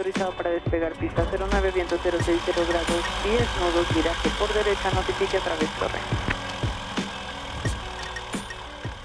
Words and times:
autorizado 0.00 0.32
para 0.32 0.48
despegar 0.50 0.94
pista 0.94 1.26
09, 1.30 1.72
viento 1.74 1.94
060 1.98 2.52
grados 2.70 3.04
10, 3.22 3.40
nodos, 3.60 3.94
viraje 3.94 4.30
por 4.38 4.48
derecha, 4.54 4.90
notifique 4.94 5.36
a 5.36 5.40
través 5.40 5.68
torre. 5.78 5.98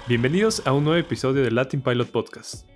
Bienvenidos 0.08 0.66
a 0.66 0.72
un 0.72 0.84
nuevo 0.84 0.98
episodio 0.98 1.42
de 1.42 1.50
Latin 1.50 1.82
Pilot 1.82 2.10
Podcast, 2.10 2.66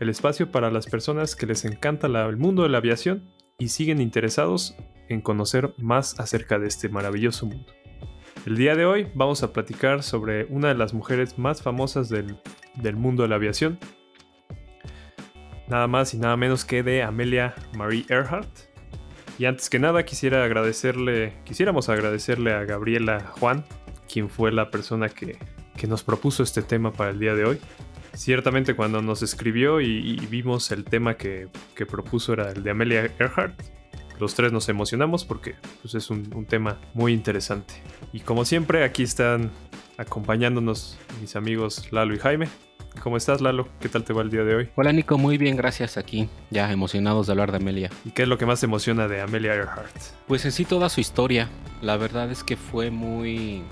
el 0.00 0.08
espacio 0.08 0.50
para 0.50 0.70
las 0.70 0.86
personas 0.86 1.36
que 1.36 1.44
les 1.44 1.66
encanta 1.66 2.08
la- 2.08 2.24
el 2.24 2.38
mundo 2.38 2.62
de 2.62 2.70
la 2.70 2.78
aviación 2.78 3.30
y 3.58 3.68
siguen 3.68 4.00
interesados 4.00 4.74
en 5.10 5.20
conocer 5.20 5.74
más 5.76 6.18
acerca 6.18 6.58
de 6.58 6.68
este 6.68 6.88
maravilloso 6.88 7.44
mundo. 7.44 7.70
El 8.46 8.56
día 8.56 8.74
de 8.74 8.86
hoy 8.86 9.08
vamos 9.14 9.42
a 9.42 9.52
platicar 9.52 10.02
sobre 10.02 10.46
una 10.46 10.68
de 10.68 10.76
las 10.76 10.94
mujeres 10.94 11.38
más 11.38 11.60
famosas 11.60 12.08
del, 12.08 12.38
del 12.76 12.96
mundo 12.96 13.24
de 13.24 13.28
la 13.28 13.34
aviación, 13.34 13.78
nada 15.68 15.86
más 15.86 16.14
y 16.14 16.18
nada 16.18 16.36
menos 16.36 16.64
que 16.64 16.82
de 16.82 17.02
Amelia 17.02 17.54
Marie 17.76 18.06
Earhart. 18.08 18.48
Y 19.38 19.44
antes 19.44 19.68
que 19.68 19.78
nada 19.78 20.04
quisiera 20.04 20.44
agradecerle, 20.44 21.34
quisiéramos 21.44 21.88
agradecerle 21.88 22.52
a 22.52 22.64
Gabriela 22.64 23.20
Juan, 23.38 23.64
quien 24.10 24.30
fue 24.30 24.50
la 24.50 24.70
persona 24.70 25.08
que, 25.08 25.38
que 25.76 25.86
nos 25.86 26.02
propuso 26.04 26.42
este 26.42 26.62
tema 26.62 26.92
para 26.92 27.10
el 27.10 27.18
día 27.18 27.34
de 27.34 27.44
hoy. 27.44 27.58
Ciertamente 28.14 28.74
cuando 28.74 29.02
nos 29.02 29.22
escribió 29.22 29.82
y, 29.82 30.16
vimos 30.30 30.70
el 30.72 30.84
tema 30.84 31.18
que, 31.18 31.48
que 31.74 31.84
propuso 31.84 32.32
era 32.32 32.50
el 32.50 32.62
de 32.62 32.70
Amelia 32.70 33.12
Earhart, 33.18 33.60
los 34.18 34.34
tres 34.34 34.52
nos 34.52 34.70
emocionamos 34.70 35.26
porque 35.26 35.54
pues, 35.82 35.94
es 35.94 36.08
un, 36.08 36.32
un 36.34 36.46
tema 36.46 36.80
muy 36.94 37.12
interesante. 37.12 37.74
Y 38.14 38.20
como 38.20 38.46
siempre, 38.46 38.84
aquí 38.84 39.02
están 39.02 39.50
acompañándonos 39.98 40.98
mis 41.20 41.36
amigos 41.36 41.92
Lalo 41.92 42.14
y 42.14 42.18
Jaime. 42.18 42.48
¿Cómo 43.02 43.16
estás, 43.16 43.40
Lalo? 43.40 43.68
¿Qué 43.80 43.88
tal 43.88 44.04
te 44.04 44.12
va 44.12 44.22
el 44.22 44.30
día 44.30 44.42
de 44.42 44.54
hoy? 44.54 44.68
Hola 44.74 44.92
Nico, 44.92 45.16
muy 45.18 45.38
bien, 45.38 45.56
gracias 45.56 45.96
aquí. 45.96 46.28
Ya 46.50 46.70
emocionados 46.72 47.26
de 47.26 47.32
hablar 47.32 47.50
de 47.52 47.58
Amelia. 47.58 47.90
¿Y 48.04 48.10
qué 48.10 48.22
es 48.22 48.28
lo 48.28 48.38
que 48.38 48.46
más 48.46 48.60
te 48.60 48.66
emociona 48.66 49.06
de 49.08 49.20
Amelia 49.20 49.54
Earhart? 49.54 49.96
Pues 50.26 50.44
en 50.44 50.52
sí 50.52 50.64
toda 50.64 50.88
su 50.88 51.00
historia. 51.00 51.48
La 51.82 51.96
verdad 51.96 52.30
es 52.30 52.42
que 52.42 52.56
fue 52.56 52.90
muy... 52.90 53.62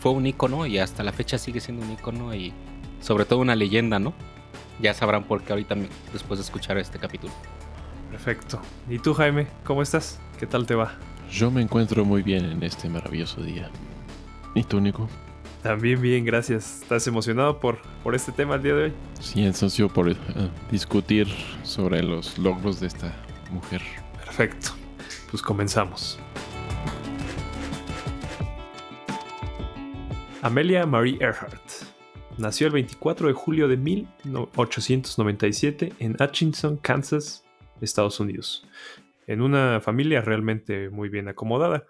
Fue 0.00 0.12
un 0.12 0.26
icono 0.26 0.66
y 0.66 0.78
hasta 0.78 1.02
la 1.02 1.12
fecha 1.12 1.38
sigue 1.38 1.60
siendo 1.60 1.84
un 1.84 1.92
icono 1.92 2.32
y 2.34 2.52
sobre 3.00 3.24
todo 3.24 3.40
una 3.40 3.56
leyenda, 3.56 3.98
¿no? 3.98 4.14
Ya 4.80 4.94
sabrán 4.94 5.24
por 5.24 5.42
qué 5.42 5.52
ahorita 5.52 5.74
después 6.12 6.38
de 6.38 6.44
escuchar 6.44 6.78
este 6.78 6.98
capítulo. 6.98 7.32
Perfecto. 8.10 8.60
¿Y 8.88 8.98
tú, 9.00 9.12
Jaime? 9.14 9.48
¿Cómo 9.64 9.82
estás? 9.82 10.20
¿Qué 10.38 10.46
tal 10.46 10.66
te 10.66 10.74
va? 10.74 10.94
Yo 11.30 11.50
me 11.50 11.62
encuentro 11.62 12.04
muy 12.04 12.22
bien 12.22 12.44
en 12.44 12.62
este 12.62 12.88
maravilloso 12.88 13.42
día. 13.42 13.70
¿Y 14.54 14.62
tú, 14.62 14.80
Nico? 14.80 15.08
También 15.62 16.00
bien, 16.00 16.24
gracias. 16.24 16.82
¿Estás 16.82 17.06
emocionado 17.06 17.58
por, 17.58 17.78
por 18.02 18.14
este 18.14 18.32
tema 18.32 18.54
el 18.54 18.62
día 18.62 18.74
de 18.74 18.84
hoy? 18.84 18.92
Sí, 19.20 19.44
ansioso 19.44 19.88
por 19.88 20.08
eh, 20.08 20.16
discutir 20.70 21.26
sobre 21.64 22.02
los 22.02 22.38
logros 22.38 22.80
de 22.80 22.86
esta 22.86 23.14
mujer. 23.50 23.82
Perfecto. 24.24 24.70
Pues 25.30 25.42
comenzamos. 25.42 26.18
Amelia 30.42 30.86
Marie 30.86 31.18
Earhart 31.20 31.60
nació 32.38 32.68
el 32.68 32.72
24 32.74 33.26
de 33.26 33.34
julio 33.34 33.66
de 33.66 33.76
1897 33.76 35.92
en 35.98 36.16
Hutchinson, 36.18 36.76
Kansas, 36.76 37.44
Estados 37.80 38.20
Unidos, 38.20 38.64
en 39.26 39.42
una 39.42 39.80
familia 39.80 40.20
realmente 40.20 40.88
muy 40.88 41.08
bien 41.08 41.26
acomodada. 41.28 41.84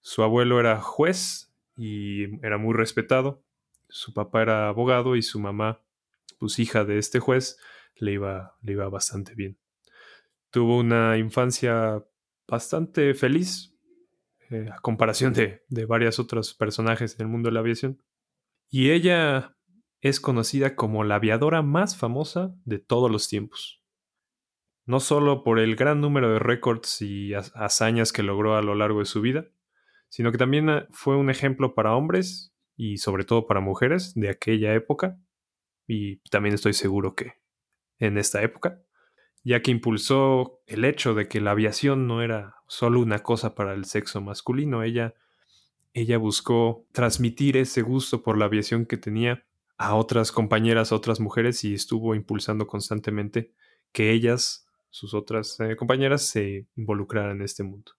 Su 0.00 0.22
abuelo 0.22 0.60
era 0.60 0.78
juez 0.80 1.47
y 1.78 2.44
era 2.44 2.58
muy 2.58 2.74
respetado. 2.74 3.42
Su 3.88 4.12
papá 4.12 4.42
era 4.42 4.68
abogado 4.68 5.16
y 5.16 5.22
su 5.22 5.38
mamá, 5.40 5.80
pues 6.38 6.58
hija 6.58 6.84
de 6.84 6.98
este 6.98 7.20
juez, 7.20 7.58
le 7.96 8.12
iba, 8.12 8.56
le 8.60 8.72
iba 8.72 8.88
bastante 8.88 9.34
bien. 9.34 9.58
Tuvo 10.50 10.78
una 10.78 11.16
infancia 11.16 12.04
bastante 12.46 13.14
feliz, 13.14 13.74
eh, 14.50 14.68
a 14.72 14.80
comparación 14.80 15.32
de, 15.32 15.62
de 15.68 15.84
varios 15.86 16.18
otros 16.18 16.54
personajes 16.54 17.16
del 17.16 17.28
mundo 17.28 17.48
de 17.48 17.52
la 17.54 17.60
aviación. 17.60 18.02
Y 18.70 18.90
ella 18.90 19.56
es 20.00 20.20
conocida 20.20 20.74
como 20.76 21.04
la 21.04 21.16
aviadora 21.16 21.62
más 21.62 21.96
famosa 21.96 22.54
de 22.64 22.78
todos 22.78 23.10
los 23.10 23.28
tiempos. 23.28 23.82
No 24.86 25.00
solo 25.00 25.42
por 25.44 25.58
el 25.58 25.76
gran 25.76 26.00
número 26.00 26.32
de 26.32 26.38
récords 26.38 27.02
y 27.02 27.34
ha- 27.34 27.40
hazañas 27.54 28.12
que 28.12 28.22
logró 28.22 28.56
a 28.56 28.62
lo 28.62 28.74
largo 28.74 29.00
de 29.00 29.04
su 29.06 29.20
vida, 29.20 29.48
sino 30.08 30.32
que 30.32 30.38
también 30.38 30.68
eh, 30.68 30.86
fue 30.90 31.16
un 31.16 31.30
ejemplo 31.30 31.74
para 31.74 31.94
hombres 31.94 32.52
y 32.76 32.98
sobre 32.98 33.24
todo 33.24 33.46
para 33.46 33.60
mujeres 33.60 34.14
de 34.14 34.30
aquella 34.30 34.74
época, 34.74 35.18
y 35.86 36.16
también 36.30 36.54
estoy 36.54 36.74
seguro 36.74 37.14
que 37.14 37.34
en 37.98 38.18
esta 38.18 38.42
época 38.42 38.82
ya 39.48 39.62
que 39.62 39.70
impulsó 39.70 40.60
el 40.66 40.84
hecho 40.84 41.14
de 41.14 41.28
que 41.28 41.40
la 41.40 41.52
aviación 41.52 42.06
no 42.06 42.22
era 42.22 42.56
solo 42.66 43.00
una 43.00 43.20
cosa 43.20 43.54
para 43.54 43.72
el 43.72 43.84
sexo 43.84 44.20
masculino. 44.20 44.82
Ella, 44.82 45.14
ella 45.94 46.18
buscó 46.18 46.86
transmitir 46.92 47.56
ese 47.56 47.82
gusto 47.82 48.22
por 48.22 48.36
la 48.36 48.46
aviación 48.46 48.86
que 48.86 48.96
tenía 48.96 49.46
a 49.76 49.94
otras 49.94 50.32
compañeras, 50.32 50.92
a 50.92 50.96
otras 50.96 51.18
mujeres, 51.20 51.64
y 51.64 51.72
estuvo 51.72 52.14
impulsando 52.14 52.66
constantemente 52.66 53.52
que 53.92 54.10
ellas, 54.12 54.66
sus 54.90 55.14
otras 55.14 55.58
eh, 55.60 55.76
compañeras, 55.76 56.26
se 56.26 56.66
involucraran 56.76 57.36
en 57.36 57.42
este 57.42 57.62
mundo. 57.62 57.92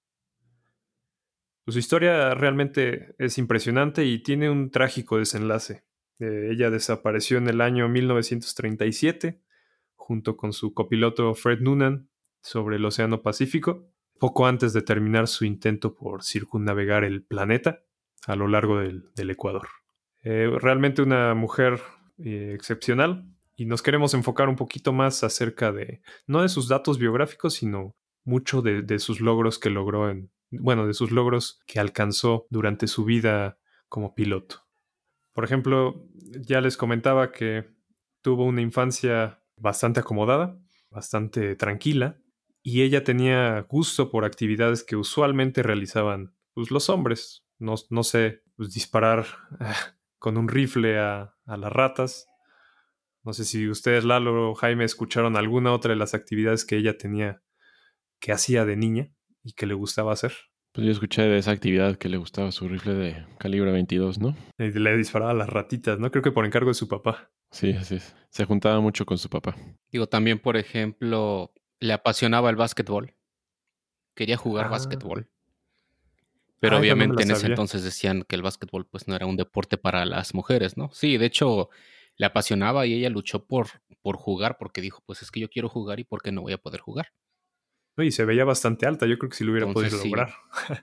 Su 1.70 1.78
historia 1.78 2.34
realmente 2.34 3.14
es 3.20 3.38
impresionante 3.38 4.04
y 4.06 4.24
tiene 4.24 4.50
un 4.50 4.72
trágico 4.72 5.18
desenlace. 5.18 5.84
Eh, 6.20 6.50
ella 6.52 6.72
desapareció 6.72 7.38
en 7.38 7.48
el 7.48 7.62
año 7.62 7.88
1937 7.88 9.42
junto 9.96 10.36
con 10.36 10.54
su 10.54 10.74
copiloto 10.74 11.36
Fred 11.36 11.60
Noonan 11.60 12.10
sobre 12.42 12.78
el 12.78 12.86
Océano 12.86 13.22
Pacífico, 13.22 13.88
poco 14.20 14.48
antes 14.48 14.74
de 14.74 14.82
terminar 14.82 15.28
su 15.28 15.46
intento 15.46 15.94
por 15.94 16.24
circunnavegar 16.24 17.04
el 17.04 17.24
planeta 17.24 17.84
a 18.26 18.36
lo 18.36 18.48
largo 18.48 18.80
del, 18.80 19.12
del 19.16 19.30
Ecuador. 19.30 19.68
Eh, 20.24 20.50
realmente 20.60 21.04
una 21.04 21.36
mujer 21.36 21.80
eh, 22.18 22.54
excepcional 22.56 23.32
y 23.56 23.66
nos 23.66 23.84
queremos 23.84 24.16
enfocar 24.16 24.50
un 24.50 24.56
poquito 24.56 24.92
más 24.92 25.24
acerca 25.24 25.72
de, 25.72 26.02
no 26.26 26.42
de 26.42 26.50
sus 26.50 26.68
datos 26.68 26.98
biográficos, 26.98 27.54
sino 27.54 27.96
mucho 28.24 28.64
de, 28.64 28.82
de 28.82 28.98
sus 28.98 29.22
logros 29.22 29.60
que 29.60 29.70
logró 29.70 30.10
en, 30.10 30.32
bueno, 30.52 30.88
de 30.88 30.94
sus 30.94 31.12
logros 31.12 31.62
que 31.68 31.80
alcanzó 31.80 32.48
durante 32.50 32.88
su 32.88 33.06
vida 33.06 33.60
como 33.88 34.16
piloto. 34.16 34.68
Por 35.34 35.44
ejemplo, 35.44 36.08
ya 36.14 36.62
les 36.62 36.78
comentaba 36.78 37.32
que 37.32 37.70
tuvo 38.22 38.46
una 38.46 38.62
infancia 38.62 39.44
bastante 39.56 40.00
acomodada, 40.00 40.60
bastante 40.90 41.56
tranquila, 41.56 42.20
y 42.62 42.82
ella 42.82 43.04
tenía 43.04 43.62
gusto 43.70 44.10
por 44.10 44.26
actividades 44.26 44.84
que 44.84 44.96
usualmente 44.96 45.64
realizaban 45.64 46.36
pues, 46.54 46.72
los 46.72 46.90
hombres. 46.90 47.46
No, 47.58 47.76
no 47.90 48.04
sé, 48.04 48.44
pues, 48.56 48.74
disparar 48.74 49.26
eh, 49.60 49.72
con 50.18 50.38
un 50.38 50.48
rifle 50.48 51.00
a, 51.00 51.36
a, 51.46 51.58
las 51.58 51.72
ratas. 51.72 52.28
No 53.24 53.34
sé 53.34 53.46
si 53.46 53.70
ustedes, 53.70 54.04
Lalo 54.04 54.52
o 54.52 54.56
Jaime, 54.56 54.84
escucharon 54.84 55.38
alguna 55.38 55.74
otra 55.74 55.92
de 55.92 56.00
las 56.00 56.14
actividades 56.14 56.66
que 56.66 56.78
ella 56.78 56.98
tenía, 56.98 57.42
que 58.20 58.32
hacía 58.32 58.66
de 58.66 58.76
niña 58.76 59.12
y 59.44 59.54
que 59.54 59.66
le 59.66 59.74
gustaba 59.74 60.14
hacer. 60.14 60.34
Pues 60.72 60.86
yo 60.86 60.92
escuché 60.92 61.24
de 61.24 61.38
esa 61.40 61.52
actividad 61.52 61.98
que 61.98 62.10
le 62.10 62.18
gustaba 62.18 62.52
su 62.52 62.68
rifle 62.70 62.94
de 62.94 63.26
calibre 63.40 63.72
22, 63.72 64.20
¿no? 64.20 64.36
Y 64.60 64.70
le 64.72 64.96
disparaba 64.98 65.32
a 65.32 65.34
las 65.36 65.50
ratitas, 65.50 65.98
¿no? 66.00 66.12
Creo 66.12 66.22
que 66.24 66.32
por 66.32 66.46
encargo 66.46 66.70
de 66.70 66.76
su 66.76 66.88
papá. 66.88 67.32
Sí, 67.52 67.72
así 67.72 67.96
es. 67.96 68.16
Se 68.30 68.46
juntaba 68.46 68.80
mucho 68.80 69.06
con 69.06 69.18
su 69.18 69.30
papá. 69.30 69.56
Digo, 69.92 70.08
también, 70.08 70.38
por 70.40 70.58
ejemplo, 70.58 71.52
le 71.80 71.94
apasionaba 71.94 72.50
el 72.52 72.56
básquetbol. 72.56 73.16
Quería 74.16 74.38
jugar 74.38 74.68
Ah. 74.68 74.70
básquetbol. 74.70 75.28
Pero 76.60 76.76
Ah, 76.76 76.80
obviamente 76.80 77.24
en 77.24 77.32
ese 77.32 77.48
entonces 77.48 77.84
decían 77.84 78.24
que 78.28 78.36
el 78.36 78.42
básquetbol 78.42 78.86
pues 78.86 79.08
no 79.08 79.16
era 79.16 79.26
un 79.26 79.38
deporte 79.38 79.78
para 79.78 80.06
las 80.06 80.34
mujeres, 80.36 80.76
¿no? 80.78 80.90
Sí, 80.94 81.18
de 81.18 81.26
hecho 81.26 81.70
le 82.18 82.26
apasionaba 82.26 82.86
y 82.86 82.94
ella 82.94 83.10
luchó 83.10 83.46
por, 83.48 83.68
por 84.02 84.18
jugar 84.18 84.58
porque 84.60 84.82
dijo, 84.82 85.02
pues 85.06 85.22
es 85.22 85.32
que 85.32 85.40
yo 85.40 85.50
quiero 85.50 85.70
jugar 85.70 86.02
y 86.02 86.04
por 86.04 86.22
qué 86.22 86.32
no 86.34 86.42
voy 86.42 86.52
a 86.54 86.58
poder 86.58 86.82
jugar. 86.82 87.08
Y 88.04 88.12
se 88.12 88.26
veía 88.26 88.46
bastante 88.46 88.86
alta. 88.86 89.06
Yo 89.06 89.18
creo 89.18 89.30
que 89.30 89.36
si 89.36 89.44
lo 89.44 89.52
hubiera 89.52 89.68
Entonces, 89.68 89.94
podido 89.94 90.04
sí. 90.04 90.10
lograr. 90.10 90.34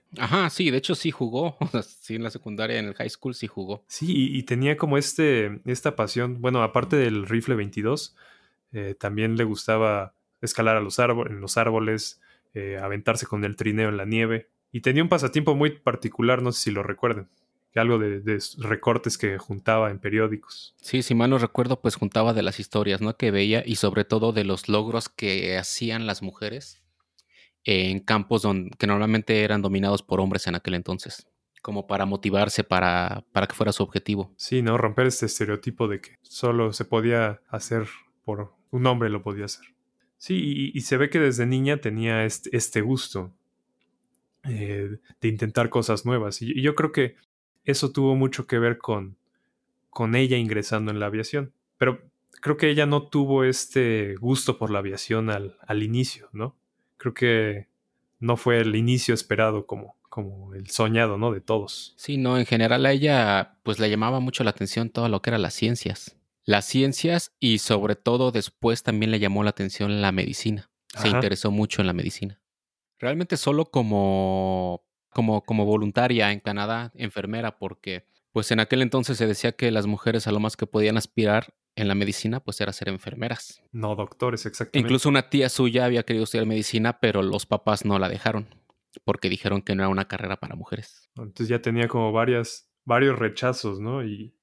Ajá, 0.18 0.50
sí, 0.50 0.70
de 0.70 0.78
hecho 0.78 0.94
sí 0.94 1.10
jugó. 1.10 1.56
O 1.60 1.68
sea, 1.68 1.82
sí, 1.82 2.14
en 2.14 2.22
la 2.22 2.30
secundaria, 2.30 2.78
en 2.78 2.86
el 2.86 2.94
high 2.94 3.10
school 3.10 3.34
sí 3.34 3.46
jugó. 3.46 3.84
Sí, 3.88 4.06
y, 4.08 4.38
y 4.38 4.42
tenía 4.44 4.76
como 4.76 4.98
este, 4.98 5.60
esta 5.64 5.96
pasión. 5.96 6.40
Bueno, 6.40 6.62
aparte 6.62 6.96
del 6.96 7.26
rifle 7.26 7.54
22, 7.54 8.16
eh, 8.72 8.94
también 8.98 9.36
le 9.36 9.44
gustaba 9.44 10.14
escalar 10.40 10.76
a 10.76 10.80
los 10.80 10.98
árboles, 10.98 11.32
en 11.32 11.40
los 11.40 11.56
árboles, 11.56 12.20
eh, 12.54 12.78
aventarse 12.80 13.26
con 13.26 13.44
el 13.44 13.56
trineo 13.56 13.88
en 13.88 13.96
la 13.96 14.04
nieve. 14.04 14.50
Y 14.72 14.80
tenía 14.80 15.02
un 15.02 15.08
pasatiempo 15.08 15.54
muy 15.54 15.70
particular, 15.70 16.42
no 16.42 16.52
sé 16.52 16.60
si 16.60 16.70
lo 16.70 16.82
recuerden. 16.82 17.28
Algo 17.74 17.98
de, 17.98 18.20
de 18.20 18.42
recortes 18.56 19.18
que 19.18 19.36
juntaba 19.36 19.90
en 19.90 19.98
periódicos. 19.98 20.74
Sí, 20.80 21.02
si 21.02 21.14
mal 21.14 21.28
no 21.28 21.36
recuerdo, 21.36 21.82
pues 21.82 21.94
juntaba 21.96 22.32
de 22.32 22.42
las 22.42 22.58
historias, 22.58 23.02
¿no? 23.02 23.18
Que 23.18 23.30
veía 23.30 23.62
y 23.66 23.76
sobre 23.76 24.06
todo 24.06 24.32
de 24.32 24.44
los 24.44 24.70
logros 24.70 25.10
que 25.10 25.58
hacían 25.58 26.06
las 26.06 26.22
mujeres 26.22 26.82
en 27.66 27.98
campos 27.98 28.42
donde, 28.42 28.70
que 28.78 28.86
normalmente 28.86 29.42
eran 29.42 29.60
dominados 29.60 30.02
por 30.02 30.20
hombres 30.20 30.46
en 30.46 30.54
aquel 30.54 30.74
entonces, 30.74 31.26
como 31.62 31.86
para 31.88 32.06
motivarse 32.06 32.62
para, 32.62 33.24
para 33.32 33.48
que 33.48 33.54
fuera 33.54 33.72
su 33.72 33.82
objetivo. 33.82 34.32
Sí, 34.36 34.62
¿no? 34.62 34.78
Romper 34.78 35.06
este 35.06 35.26
estereotipo 35.26 35.88
de 35.88 36.00
que 36.00 36.14
solo 36.22 36.72
se 36.72 36.84
podía 36.84 37.42
hacer 37.48 37.88
por 38.24 38.54
un 38.70 38.86
hombre 38.86 39.10
lo 39.10 39.22
podía 39.22 39.46
hacer. 39.46 39.66
Sí, 40.16 40.72
y, 40.74 40.80
se 40.80 40.96
ve 40.96 41.10
que 41.10 41.18
desde 41.18 41.44
niña 41.44 41.80
tenía 41.80 42.24
este, 42.24 42.56
este 42.56 42.80
gusto 42.80 43.34
eh, 44.44 44.98
de 45.20 45.28
intentar 45.28 45.68
cosas 45.68 46.06
nuevas. 46.06 46.40
Y, 46.40 46.58
y 46.58 46.62
yo 46.62 46.74
creo 46.74 46.90
que 46.90 47.16
eso 47.64 47.92
tuvo 47.92 48.16
mucho 48.16 48.46
que 48.46 48.58
ver 48.58 48.78
con, 48.78 49.18
con 49.90 50.14
ella 50.14 50.38
ingresando 50.38 50.90
en 50.90 51.00
la 51.00 51.06
aviación. 51.06 51.52
Pero 51.76 52.00
creo 52.40 52.56
que 52.56 52.70
ella 52.70 52.86
no 52.86 53.08
tuvo 53.08 53.44
este 53.44 54.14
gusto 54.16 54.56
por 54.56 54.70
la 54.70 54.78
aviación 54.78 55.30
al, 55.30 55.58
al 55.66 55.82
inicio, 55.82 56.28
¿no? 56.32 56.56
Creo 56.96 57.14
que 57.14 57.68
no 58.18 58.36
fue 58.36 58.60
el 58.60 58.74
inicio 58.76 59.14
esperado 59.14 59.66
como, 59.66 59.96
como 60.08 60.54
el 60.54 60.70
soñado, 60.70 61.18
¿no? 61.18 61.32
De 61.32 61.40
todos. 61.40 61.94
Sí, 61.96 62.16
no, 62.16 62.38
en 62.38 62.46
general 62.46 62.86
a 62.86 62.92
ella 62.92 63.58
pues 63.62 63.78
le 63.78 63.90
llamaba 63.90 64.20
mucho 64.20 64.44
la 64.44 64.50
atención 64.50 64.90
todo 64.90 65.08
lo 65.08 65.20
que 65.22 65.30
era 65.30 65.38
las 65.38 65.54
ciencias. 65.54 66.16
Las 66.44 66.64
ciencias 66.64 67.34
y 67.40 67.58
sobre 67.58 67.96
todo 67.96 68.30
después 68.30 68.82
también 68.82 69.10
le 69.10 69.18
llamó 69.18 69.42
la 69.42 69.50
atención 69.50 70.00
la 70.00 70.12
medicina. 70.12 70.70
Se 70.88 71.08
Ajá. 71.08 71.16
interesó 71.16 71.50
mucho 71.50 71.80
en 71.80 71.88
la 71.88 71.92
medicina. 71.92 72.40
Realmente 72.98 73.36
solo 73.36 73.66
como, 73.66 74.84
como, 75.10 75.42
como 75.42 75.66
voluntaria 75.66 76.32
en 76.32 76.40
Canadá, 76.40 76.92
enfermera, 76.94 77.58
porque 77.58 78.06
pues 78.32 78.50
en 78.50 78.60
aquel 78.60 78.82
entonces 78.82 79.18
se 79.18 79.26
decía 79.26 79.52
que 79.52 79.70
las 79.70 79.86
mujeres 79.86 80.26
a 80.26 80.32
lo 80.32 80.40
más 80.40 80.56
que 80.56 80.66
podían 80.66 80.96
aspirar 80.96 81.54
en 81.76 81.88
la 81.88 81.94
medicina 81.94 82.40
pues 82.40 82.60
era 82.60 82.72
ser 82.72 82.88
enfermeras. 82.88 83.62
No 83.70 83.94
doctores, 83.94 84.46
exactamente. 84.46 84.78
Incluso 84.86 85.08
una 85.08 85.28
tía 85.28 85.48
suya 85.48 85.84
había 85.84 86.02
querido 86.02 86.24
estudiar 86.24 86.46
medicina, 86.46 86.98
pero 86.98 87.22
los 87.22 87.46
papás 87.46 87.84
no 87.84 87.98
la 87.98 88.08
dejaron, 88.08 88.48
porque 89.04 89.28
dijeron 89.28 89.62
que 89.62 89.74
no 89.74 89.82
era 89.82 89.88
una 89.88 90.08
carrera 90.08 90.38
para 90.38 90.56
mujeres. 90.56 91.08
Entonces 91.16 91.48
ya 91.48 91.60
tenía 91.60 91.86
como 91.86 92.10
varias, 92.12 92.68
varios 92.84 93.18
rechazos, 93.18 93.78
¿no? 93.78 94.02
Y, 94.04 94.34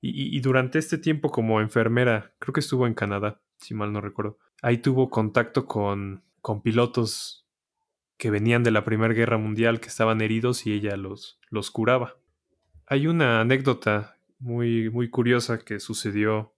y, 0.00 0.36
y 0.36 0.40
durante 0.40 0.78
este 0.78 0.98
tiempo 0.98 1.30
como 1.30 1.60
enfermera, 1.60 2.34
creo 2.40 2.52
que 2.52 2.60
estuvo 2.60 2.86
en 2.86 2.94
Canadá, 2.94 3.40
si 3.58 3.74
mal 3.74 3.92
no 3.92 4.00
recuerdo, 4.00 4.38
ahí 4.60 4.78
tuvo 4.78 5.08
contacto 5.08 5.66
con, 5.66 6.24
con 6.40 6.62
pilotos 6.62 7.46
que 8.18 8.30
venían 8.30 8.64
de 8.64 8.72
la 8.72 8.84
Primera 8.84 9.14
Guerra 9.14 9.38
Mundial, 9.38 9.80
que 9.80 9.88
estaban 9.88 10.20
heridos 10.20 10.66
y 10.66 10.72
ella 10.72 10.96
los, 10.96 11.40
los 11.48 11.70
curaba. 11.70 12.16
Hay 12.86 13.06
una 13.06 13.40
anécdota 13.40 14.16
muy, 14.38 14.90
muy 14.90 15.08
curiosa 15.08 15.58
que 15.58 15.80
sucedió 15.80 16.54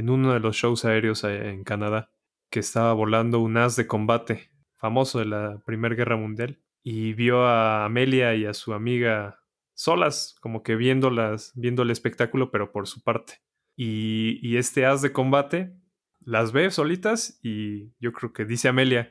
en 0.00 0.08
uno 0.08 0.32
de 0.32 0.40
los 0.40 0.56
shows 0.56 0.84
aéreos 0.84 1.24
en 1.24 1.62
Canadá, 1.62 2.10
que 2.48 2.58
estaba 2.58 2.92
volando 2.94 3.38
un 3.38 3.56
as 3.58 3.76
de 3.76 3.86
combate 3.86 4.50
famoso 4.76 5.18
de 5.18 5.26
la 5.26 5.62
Primera 5.66 5.94
Guerra 5.94 6.16
Mundial 6.16 6.58
y 6.82 7.12
vio 7.12 7.44
a 7.44 7.84
Amelia 7.84 8.34
y 8.34 8.46
a 8.46 8.54
su 8.54 8.72
amiga 8.72 9.42
solas, 9.74 10.36
como 10.40 10.62
que 10.62 10.74
viéndolas, 10.74 11.52
viendo 11.54 11.82
el 11.82 11.90
espectáculo, 11.90 12.50
pero 12.50 12.72
por 12.72 12.88
su 12.88 13.02
parte. 13.02 13.42
Y, 13.76 14.40
y 14.42 14.56
este 14.56 14.86
as 14.86 15.02
de 15.02 15.12
combate 15.12 15.76
las 16.20 16.52
ve 16.52 16.70
solitas 16.70 17.38
y 17.42 17.92
yo 18.00 18.12
creo 18.12 18.32
que 18.32 18.46
dice 18.46 18.68
Amelia, 18.68 19.10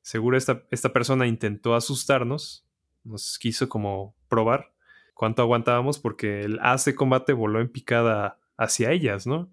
seguro 0.00 0.38
esta, 0.38 0.64
esta 0.70 0.92
persona 0.92 1.26
intentó 1.26 1.74
asustarnos, 1.74 2.66
nos 3.04 3.38
quiso 3.38 3.68
como 3.68 4.16
probar 4.28 4.72
cuánto 5.12 5.42
aguantábamos 5.42 5.98
porque 5.98 6.40
el 6.40 6.58
as 6.62 6.86
de 6.86 6.94
combate 6.94 7.34
voló 7.34 7.60
en 7.60 7.68
picada 7.68 8.40
hacia 8.56 8.90
ellas, 8.90 9.26
¿no? 9.26 9.50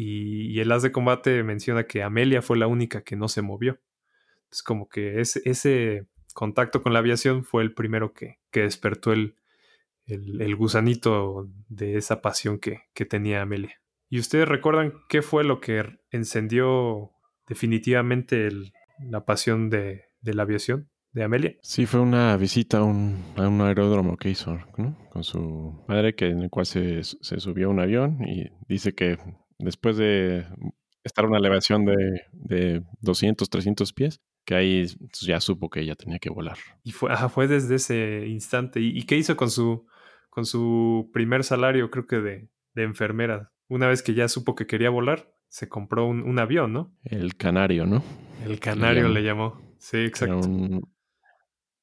Y, 0.00 0.60
el 0.60 0.70
as 0.70 0.84
de 0.84 0.92
combate 0.92 1.42
menciona 1.42 1.88
que 1.88 2.04
Amelia 2.04 2.40
fue 2.40 2.56
la 2.56 2.68
única 2.68 3.02
que 3.02 3.16
no 3.16 3.26
se 3.26 3.42
movió. 3.42 3.80
Es 4.48 4.62
como 4.62 4.88
que 4.88 5.20
ese, 5.20 5.42
ese, 5.44 6.06
contacto 6.34 6.84
con 6.84 6.92
la 6.92 7.00
aviación 7.00 7.42
fue 7.42 7.64
el 7.64 7.74
primero 7.74 8.12
que, 8.12 8.38
que 8.52 8.60
despertó 8.60 9.12
el, 9.12 9.34
el, 10.06 10.40
el, 10.40 10.54
gusanito 10.54 11.48
de 11.68 11.96
esa 11.96 12.22
pasión 12.22 12.60
que, 12.60 12.82
que 12.94 13.06
tenía 13.06 13.42
Amelia. 13.42 13.80
¿Y 14.08 14.20
ustedes 14.20 14.46
recuerdan 14.46 14.94
qué 15.08 15.20
fue 15.20 15.42
lo 15.42 15.60
que 15.60 15.98
encendió 16.12 17.10
definitivamente 17.48 18.46
el, 18.46 18.72
la 19.00 19.24
pasión 19.24 19.68
de, 19.68 20.04
de, 20.20 20.32
la 20.32 20.44
aviación 20.44 20.88
de 21.10 21.24
Amelia? 21.24 21.56
Sí, 21.60 21.86
fue 21.86 21.98
una 21.98 22.36
visita 22.36 22.78
a 22.78 22.84
un, 22.84 23.20
a 23.34 23.48
un 23.48 23.60
aeródromo 23.62 24.16
que 24.16 24.30
hizo 24.30 24.60
con 25.10 25.24
su 25.24 25.84
madre, 25.88 26.14
que, 26.14 26.26
en 26.28 26.42
el 26.42 26.50
cual 26.50 26.66
se, 26.66 27.02
se, 27.02 27.40
subió 27.40 27.66
a 27.66 27.70
un 27.70 27.80
avión 27.80 28.22
y 28.24 28.48
dice 28.68 28.94
que 28.94 29.18
después 29.58 29.96
de 29.96 30.46
estar 31.04 31.24
a 31.24 31.28
una 31.28 31.38
elevación 31.38 31.84
de, 31.84 32.22
de 32.32 32.82
200, 33.00 33.48
300 33.48 33.92
pies, 33.92 34.20
que 34.44 34.54
ahí 34.54 34.86
ya 35.20 35.40
supo 35.40 35.68
que 35.68 35.80
ella 35.80 35.94
tenía 35.94 36.18
que 36.18 36.30
volar. 36.30 36.56
Y 36.82 36.92
fue, 36.92 37.12
ajá, 37.12 37.28
fue 37.28 37.48
desde 37.48 37.74
ese 37.74 38.26
instante. 38.26 38.80
¿Y, 38.80 38.98
y 38.98 39.02
qué 39.02 39.16
hizo 39.16 39.36
con 39.36 39.50
su, 39.50 39.86
con 40.30 40.46
su 40.46 41.10
primer 41.12 41.44
salario, 41.44 41.90
creo 41.90 42.06
que 42.06 42.16
de, 42.16 42.48
de 42.74 42.82
enfermera? 42.82 43.52
Una 43.68 43.88
vez 43.88 44.02
que 44.02 44.14
ya 44.14 44.28
supo 44.28 44.54
que 44.54 44.66
quería 44.66 44.90
volar, 44.90 45.30
se 45.48 45.68
compró 45.68 46.06
un, 46.06 46.22
un 46.22 46.38
avión, 46.38 46.72
¿no? 46.72 46.94
El 47.04 47.36
canario, 47.36 47.86
¿no? 47.86 48.02
El 48.46 48.60
canario 48.60 49.08
le 49.08 49.22
llamó. 49.22 49.60
Sí, 49.78 49.98
exacto. 49.98 50.38
Era 50.38 50.46
un, 50.46 50.88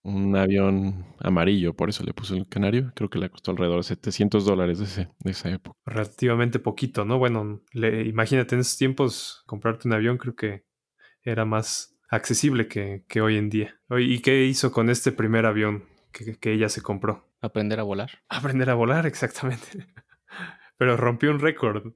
un, 0.06 0.36
avión 0.36 1.06
amarillo, 1.19 1.74
por 1.74 1.90
eso 1.90 2.04
le 2.04 2.13
puso 2.13 2.36
el 2.36 2.48
canario. 2.48 2.92
Creo 2.96 3.10
que 3.10 3.19
le 3.19 3.30
costó 3.30 3.52
alrededor 3.52 3.78
de 3.78 3.84
700 3.84 4.46
dólares 4.46 4.80
de, 4.80 4.86
ese, 4.86 5.10
de 5.19 5.31
esa 5.31 5.50
época. 5.50 5.78
Relativamente 5.86 6.60
poquito, 6.60 7.06
¿no? 7.06 7.18
Bueno, 7.18 7.62
le, 7.74 8.06
imagínate 8.07 8.56
en 8.56 8.62
esos 8.62 8.78
tiempos 8.78 9.44
comprarte 9.46 9.88
un 9.88 9.94
avión, 9.94 10.18
creo 10.18 10.36
que 10.36 10.66
era 11.24 11.46
más 11.46 11.98
accesible 12.10 12.68
que, 12.68 13.04
que 13.07 13.22
hoy 13.22 13.38
en 13.38 13.50
día. 13.50 13.80
¿Y 13.90 14.19
qué 14.19 14.46
hizo 14.46 14.72
con 14.72 14.90
este 14.90 15.12
primer 15.12 15.46
avión 15.46 15.86
que, 16.12 16.38
que 16.38 16.54
ella 16.54 16.69
se 16.69 16.81
compró? 16.81 17.28
Aprender 17.42 17.80
a 17.80 17.84
volar. 17.84 18.12
Aprender 18.30 18.69
a 18.69 18.75
volar, 18.75 19.06
exactamente. 19.08 19.88
Pero 20.78 20.98
rompió 20.98 21.31
un 21.31 21.40
récord, 21.40 21.94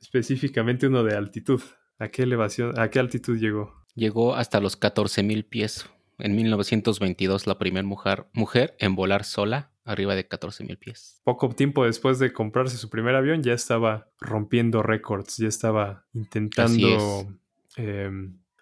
específicamente 0.00 0.86
uno 0.86 1.04
de 1.04 1.16
altitud. 1.16 1.62
¿A 1.98 2.08
qué 2.08 2.22
elevación, 2.22 2.78
a 2.78 2.88
qué 2.88 2.98
altitud 2.98 3.38
llegó? 3.38 3.84
Llegó 3.94 4.34
hasta 4.34 4.60
los 4.60 4.80
14.000 4.80 5.46
pies. 5.48 5.90
En 6.22 6.36
1922, 6.36 7.46
la 7.46 7.58
primera 7.58 7.86
mujer, 7.86 8.26
mujer 8.32 8.76
en 8.78 8.94
volar 8.94 9.24
sola 9.24 9.72
arriba 9.84 10.14
de 10.14 10.28
14.000 10.28 10.78
pies. 10.78 11.20
Poco 11.24 11.48
tiempo 11.50 11.84
después 11.84 12.18
de 12.18 12.32
comprarse 12.32 12.76
su 12.76 12.90
primer 12.90 13.14
avión, 13.14 13.42
ya 13.42 13.52
estaba 13.52 14.08
rompiendo 14.20 14.82
récords, 14.82 15.36
ya 15.38 15.48
estaba 15.48 16.06
intentando 16.12 17.28
eh, 17.76 18.10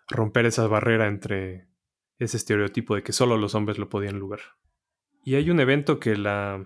romper 0.09 0.47
esa 0.47 0.67
barrera 0.67 1.07
entre 1.07 1.69
ese 2.19 2.37
estereotipo 2.37 2.95
de 2.95 3.03
que 3.03 3.13
solo 3.13 3.37
los 3.37 3.55
hombres 3.55 3.79
lo 3.79 3.89
podían 3.89 4.19
lograr. 4.19 4.57
Y 5.25 5.35
hay 5.35 5.51
un 5.51 5.61
evento 5.61 6.01
que 6.01 6.17
la 6.17 6.65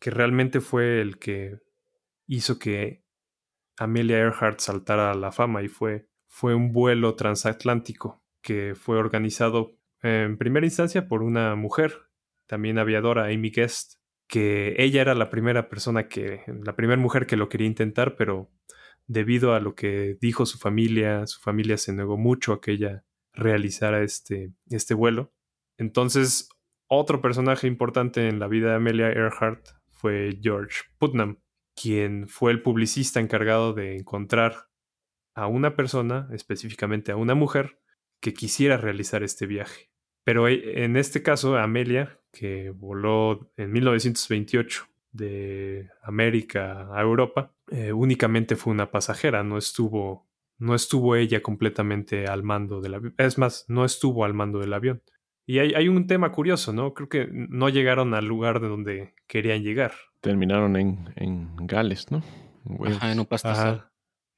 que 0.00 0.10
realmente 0.10 0.60
fue 0.60 1.00
el 1.00 1.18
que 1.18 1.60
hizo 2.26 2.58
que 2.58 3.04
Amelia 3.78 4.18
Earhart 4.18 4.58
saltara 4.58 5.12
a 5.12 5.14
la 5.14 5.30
fama 5.30 5.62
y 5.62 5.68
fue, 5.68 6.08
fue 6.26 6.54
un 6.56 6.72
vuelo 6.72 7.14
transatlántico 7.14 8.20
que 8.42 8.74
fue 8.74 8.96
organizado 8.96 9.78
en 10.02 10.36
primera 10.36 10.66
instancia 10.66 11.08
por 11.08 11.22
una 11.22 11.54
mujer, 11.54 11.92
también 12.46 12.78
aviadora, 12.78 13.26
Amy 13.26 13.50
Guest, 13.50 13.94
que 14.28 14.74
ella 14.78 15.00
era 15.02 15.14
la 15.14 15.30
primera 15.30 15.68
persona 15.68 16.08
que, 16.08 16.42
la 16.64 16.74
primera 16.74 17.00
mujer 17.00 17.26
que 17.26 17.36
lo 17.36 17.48
quería 17.48 17.66
intentar, 17.66 18.16
pero 18.16 18.50
debido 19.06 19.54
a 19.54 19.60
lo 19.60 19.74
que 19.74 20.16
dijo 20.20 20.46
su 20.46 20.58
familia, 20.58 21.26
su 21.26 21.40
familia 21.40 21.76
se 21.76 21.92
negó 21.92 22.16
mucho 22.16 22.52
a 22.52 22.60
que 22.60 22.72
ella 22.72 23.04
realizara 23.32 24.02
este, 24.02 24.52
este 24.70 24.94
vuelo. 24.94 25.32
Entonces, 25.78 26.48
otro 26.88 27.20
personaje 27.20 27.66
importante 27.66 28.28
en 28.28 28.38
la 28.38 28.48
vida 28.48 28.70
de 28.70 28.76
Amelia 28.76 29.10
Earhart 29.10 29.66
fue 29.90 30.38
George 30.42 30.80
Putnam, 30.98 31.38
quien 31.74 32.28
fue 32.28 32.52
el 32.52 32.62
publicista 32.62 33.20
encargado 33.20 33.72
de 33.72 33.96
encontrar 33.96 34.68
a 35.34 35.46
una 35.46 35.76
persona, 35.76 36.28
específicamente 36.32 37.12
a 37.12 37.16
una 37.16 37.34
mujer, 37.34 37.78
que 38.20 38.34
quisiera 38.34 38.76
realizar 38.76 39.22
este 39.22 39.46
viaje. 39.46 39.91
Pero 40.24 40.48
en 40.48 40.96
este 40.96 41.22
caso, 41.22 41.56
Amelia, 41.56 42.18
que 42.32 42.70
voló 42.70 43.50
en 43.56 43.72
1928 43.72 44.84
de 45.12 45.90
América 46.02 46.88
a 46.92 47.02
Europa, 47.02 47.52
eh, 47.70 47.92
únicamente 47.92 48.56
fue 48.56 48.72
una 48.72 48.90
pasajera, 48.90 49.42
no 49.42 49.58
estuvo, 49.58 50.28
no 50.58 50.74
estuvo 50.74 51.16
ella 51.16 51.42
completamente 51.42 52.26
al 52.26 52.42
mando 52.42 52.80
del 52.80 52.94
avión. 52.94 53.14
Es 53.18 53.36
más, 53.36 53.64
no 53.68 53.84
estuvo 53.84 54.24
al 54.24 54.34
mando 54.34 54.58
del 54.58 54.72
avión. 54.72 55.02
Y 55.44 55.58
hay, 55.58 55.74
hay, 55.74 55.88
un 55.88 56.06
tema 56.06 56.30
curioso, 56.30 56.72
¿no? 56.72 56.94
Creo 56.94 57.08
que 57.08 57.28
no 57.32 57.68
llegaron 57.68 58.14
al 58.14 58.26
lugar 58.26 58.60
de 58.60 58.68
donde 58.68 59.14
querían 59.26 59.62
llegar. 59.62 59.92
Terminaron 60.20 60.76
en, 60.76 61.12
en 61.16 61.56
Gales, 61.66 62.12
¿no? 62.12 62.22
En 62.64 62.92
Ajá, 62.92 63.10
en 63.10 63.18
un 63.18 63.26
pastizal. 63.26 63.90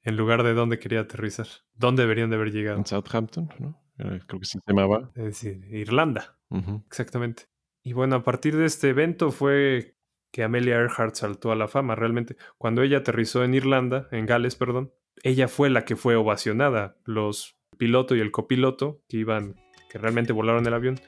En 0.02 0.16
lugar 0.16 0.42
de 0.42 0.54
donde 0.54 0.78
quería 0.78 1.00
aterrizar. 1.00 1.46
¿Dónde 1.74 2.02
deberían 2.02 2.30
de 2.30 2.36
haber 2.36 2.52
llegado? 2.52 2.78
En 2.78 2.86
Southampton, 2.86 3.50
¿no? 3.58 3.83
Creo 3.96 4.40
que 4.40 4.46
se 4.46 4.58
llamaba. 4.66 5.10
Es 5.14 5.24
decir, 5.24 5.64
Irlanda. 5.70 6.38
Uh 6.50 6.58
-huh. 6.58 6.84
Exactamente. 6.86 7.44
Y 7.82 7.92
bueno, 7.92 8.16
a 8.16 8.22
partir 8.24 8.56
de 8.56 8.64
este 8.64 8.88
evento 8.88 9.30
fue 9.30 9.96
que 10.32 10.42
Amelia 10.42 10.76
Earhart 10.76 11.14
saltó 11.14 11.52
a 11.52 11.56
la 11.56 11.68
fama. 11.68 11.94
Realmente, 11.94 12.36
cuando 12.58 12.82
ella 12.82 12.98
aterrizó 12.98 13.44
en 13.44 13.54
Irlanda, 13.54 14.08
en 14.10 14.26
Gales, 14.26 14.56
perdón, 14.56 14.92
ella 15.22 15.48
fue 15.48 15.70
la 15.70 15.84
que 15.84 15.94
fue 15.96 16.16
ovacionada. 16.16 16.96
Los 17.04 17.56
piloto 17.76 18.16
y 18.16 18.20
el 18.20 18.30
copiloto 18.30 19.02
que 19.08 19.18
iban, 19.18 19.56
que 19.90 19.98
realmente 19.98 20.32
volaron 20.32 20.66
el 20.66 20.74
avión, 20.74 21.00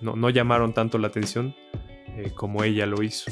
no, 0.00 0.16
no 0.16 0.30
llamaron 0.30 0.74
tanto 0.74 0.98
la 0.98 1.08
atención 1.08 1.54
eh, 2.16 2.32
como 2.34 2.64
ella 2.64 2.86
lo 2.86 3.02
hizo. 3.02 3.30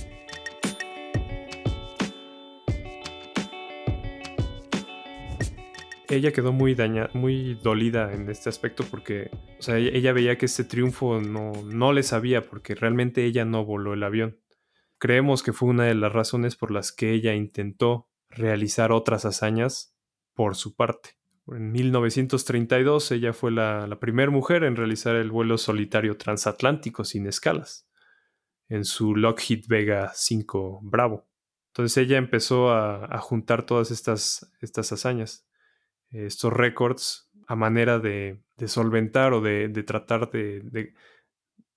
Ella 6.14 6.32
quedó 6.32 6.52
muy 6.52 6.74
dañada, 6.74 7.10
muy 7.14 7.54
dolida 7.54 8.12
en 8.12 8.28
este 8.28 8.48
aspecto 8.48 8.84
porque, 8.90 9.30
o 9.58 9.62
sea, 9.62 9.78
ella 9.78 10.12
veía 10.12 10.38
que 10.38 10.46
este 10.46 10.64
triunfo 10.64 11.20
no, 11.20 11.52
no 11.64 11.92
le 11.92 12.02
sabía 12.02 12.42
porque 12.42 12.74
realmente 12.74 13.24
ella 13.24 13.44
no 13.44 13.64
voló 13.64 13.94
el 13.94 14.02
avión. 14.02 14.38
Creemos 14.98 15.42
que 15.42 15.52
fue 15.52 15.68
una 15.68 15.84
de 15.84 15.94
las 15.94 16.12
razones 16.12 16.56
por 16.56 16.70
las 16.70 16.92
que 16.92 17.12
ella 17.12 17.34
intentó 17.34 18.08
realizar 18.30 18.92
otras 18.92 19.24
hazañas 19.24 19.94
por 20.34 20.56
su 20.56 20.74
parte. 20.74 21.16
En 21.48 21.72
1932 21.72 23.10
ella 23.12 23.32
fue 23.32 23.50
la, 23.50 23.98
primera 24.00 24.30
mujer 24.30 24.64
en 24.64 24.76
realizar 24.76 25.14
el 25.16 25.30
vuelo 25.30 25.58
solitario 25.58 26.16
transatlántico 26.16 27.04
sin 27.04 27.26
escalas 27.26 27.86
en 28.68 28.84
su 28.84 29.14
Lockheed 29.14 29.64
Vega 29.68 30.10
5 30.14 30.80
Bravo. 30.82 31.26
Entonces 31.68 31.98
ella 31.98 32.16
empezó 32.16 32.70
a, 32.70 33.18
juntar 33.18 33.66
todas 33.66 33.90
estas, 33.90 34.50
estas 34.60 34.92
hazañas, 34.92 35.46
estos 36.14 36.52
récords, 36.52 37.30
a 37.46 37.56
manera 37.56 37.98
de, 37.98 38.38
solventar 38.66 39.32
o 39.32 39.40
de, 39.40 39.68
tratar 39.82 40.30
de, 40.30 40.92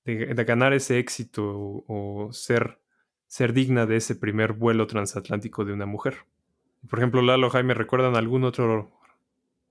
ganar 0.05 0.73
ese 0.73 0.99
éxito 0.99 1.43
o, 1.87 2.29
ser, 2.31 2.79
ser 3.25 3.53
digna 3.53 3.85
de 3.85 3.97
ese 3.97 4.15
primer 4.15 4.53
vuelo 4.53 4.87
transatlántico 4.87 5.65
de 5.65 5.73
una 5.73 5.85
mujer. 5.85 6.25
Por 6.89 6.99
ejemplo, 6.99 7.21
Lalo 7.21 7.49
Jaime, 7.49 7.73
¿recuerdan 7.73 8.15
algún 8.15 8.43
otro 8.43 8.91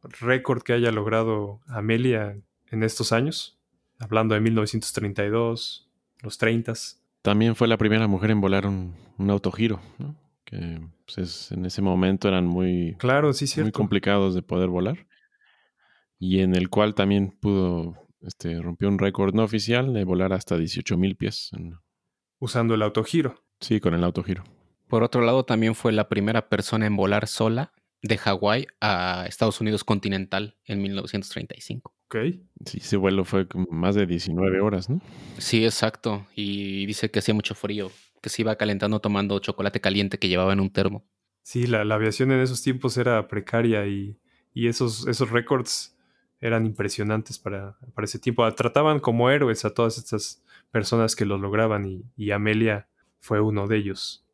récord 0.03 0.63
que 0.63 0.73
haya 0.73 0.91
logrado 0.91 1.61
Amelia 1.67 2.37
en 2.71 2.83
estos 2.83 3.13
años? 3.13 3.59
Hablando 3.99 4.35
de 4.35 4.41
1932, 4.41 5.89
los 6.23 6.39
30. 6.39 6.75
También 7.23 7.57
fue 7.57 7.69
la 7.69 7.79
primera 7.79 8.07
mujer 8.07 8.31
en 8.31 8.41
volar 8.41 8.67
un, 8.67 8.95
autogiro, 9.31 9.81
que 10.47 10.81
pues, 11.15 11.53
en 11.53 11.67
ese 11.67 11.83
momento 11.83 12.29
eran 12.29 12.47
muy, 12.47 12.97
claro, 12.99 13.35
sí, 13.35 13.61
muy 13.61 13.73
complicados 13.73 14.35
de 14.35 14.43
poder 14.43 14.69
volar. 14.69 15.07
Y 16.19 16.41
en 16.41 16.55
el 16.55 16.71
cual 16.71 16.95
también 16.95 17.37
pudo, 17.39 17.95
este, 18.23 18.63
rompió 18.63 18.89
un 18.89 18.99
récord 18.99 19.35
no 19.35 19.43
oficial 19.43 19.93
de 19.93 20.05
volar 20.05 20.33
hasta 20.33 20.57
18.000 20.57 21.17
pies. 21.17 21.51
Usando 22.39 22.75
el 22.75 22.83
autogiro. 22.83 23.45
Sí, 23.61 23.81
con 23.81 23.93
el 23.93 24.05
autogiro. 24.05 24.45
Por 24.89 25.03
otro 25.03 25.21
lado, 25.21 25.45
también 25.45 25.75
fue 25.75 25.93
la 25.93 26.09
primera 26.09 26.49
persona 26.49 26.87
en 26.87 26.97
volar 26.97 27.27
sola 27.27 27.73
de 28.03 28.17
Hawái 28.19 28.67
a 28.81 29.27
Estados 29.29 29.61
Unidos 29.61 29.85
continental 29.85 30.57
en 30.65 30.81
1935. 30.81 31.93
Ok. 32.07 32.17
Sí, 32.65 32.79
ese 32.79 32.97
vuelo 32.97 33.25
fue 33.25 33.47
más 33.69 33.97
de 33.97 34.07
19 34.07 34.61
horas, 34.61 34.89
¿no? 34.89 35.01
Sí, 35.39 35.65
exacto. 35.65 36.27
Y 36.37 36.87
dice 36.87 37.11
que 37.11 37.19
hacía 37.19 37.35
mucho 37.35 37.55
frío, 37.55 37.91
que 38.21 38.29
se 38.29 38.43
iba 38.43 38.57
calentando 38.57 39.01
tomando 39.01 39.39
chocolate 39.39 39.81
caliente 39.81 40.19
que 40.19 40.29
llevaba 40.29 40.53
en 40.53 40.61
un 40.61 40.71
termo. 40.71 41.05
Sí, 41.43 41.67
la, 41.67 41.83
aviación 41.83 42.33
en 42.33 42.41
esos 42.41 42.63
tiempos 42.63 42.97
era 42.97 43.29
precaria 43.29 43.87
y, 43.87 44.19
esos, 44.55 45.07
esos 45.07 45.31
récords 45.31 45.97
eran 46.41 46.67
impresionantes 46.67 47.39
para, 47.39 47.77
para, 47.95 48.05
ese 48.05 48.19
tiempo. 48.19 48.53
Trataban 48.55 48.99
como 49.01 49.31
héroes 49.31 49.65
a 49.65 49.71
todas 49.71 49.97
estas 49.99 50.43
personas 50.73 51.15
que 51.15 51.25
lo 51.25 51.39
lograban 51.39 52.05
y, 52.17 52.31
Amelia 52.33 52.89
fue 53.21 53.41
uno 53.41 53.67
de 53.67 53.77
ellos. 53.77 54.25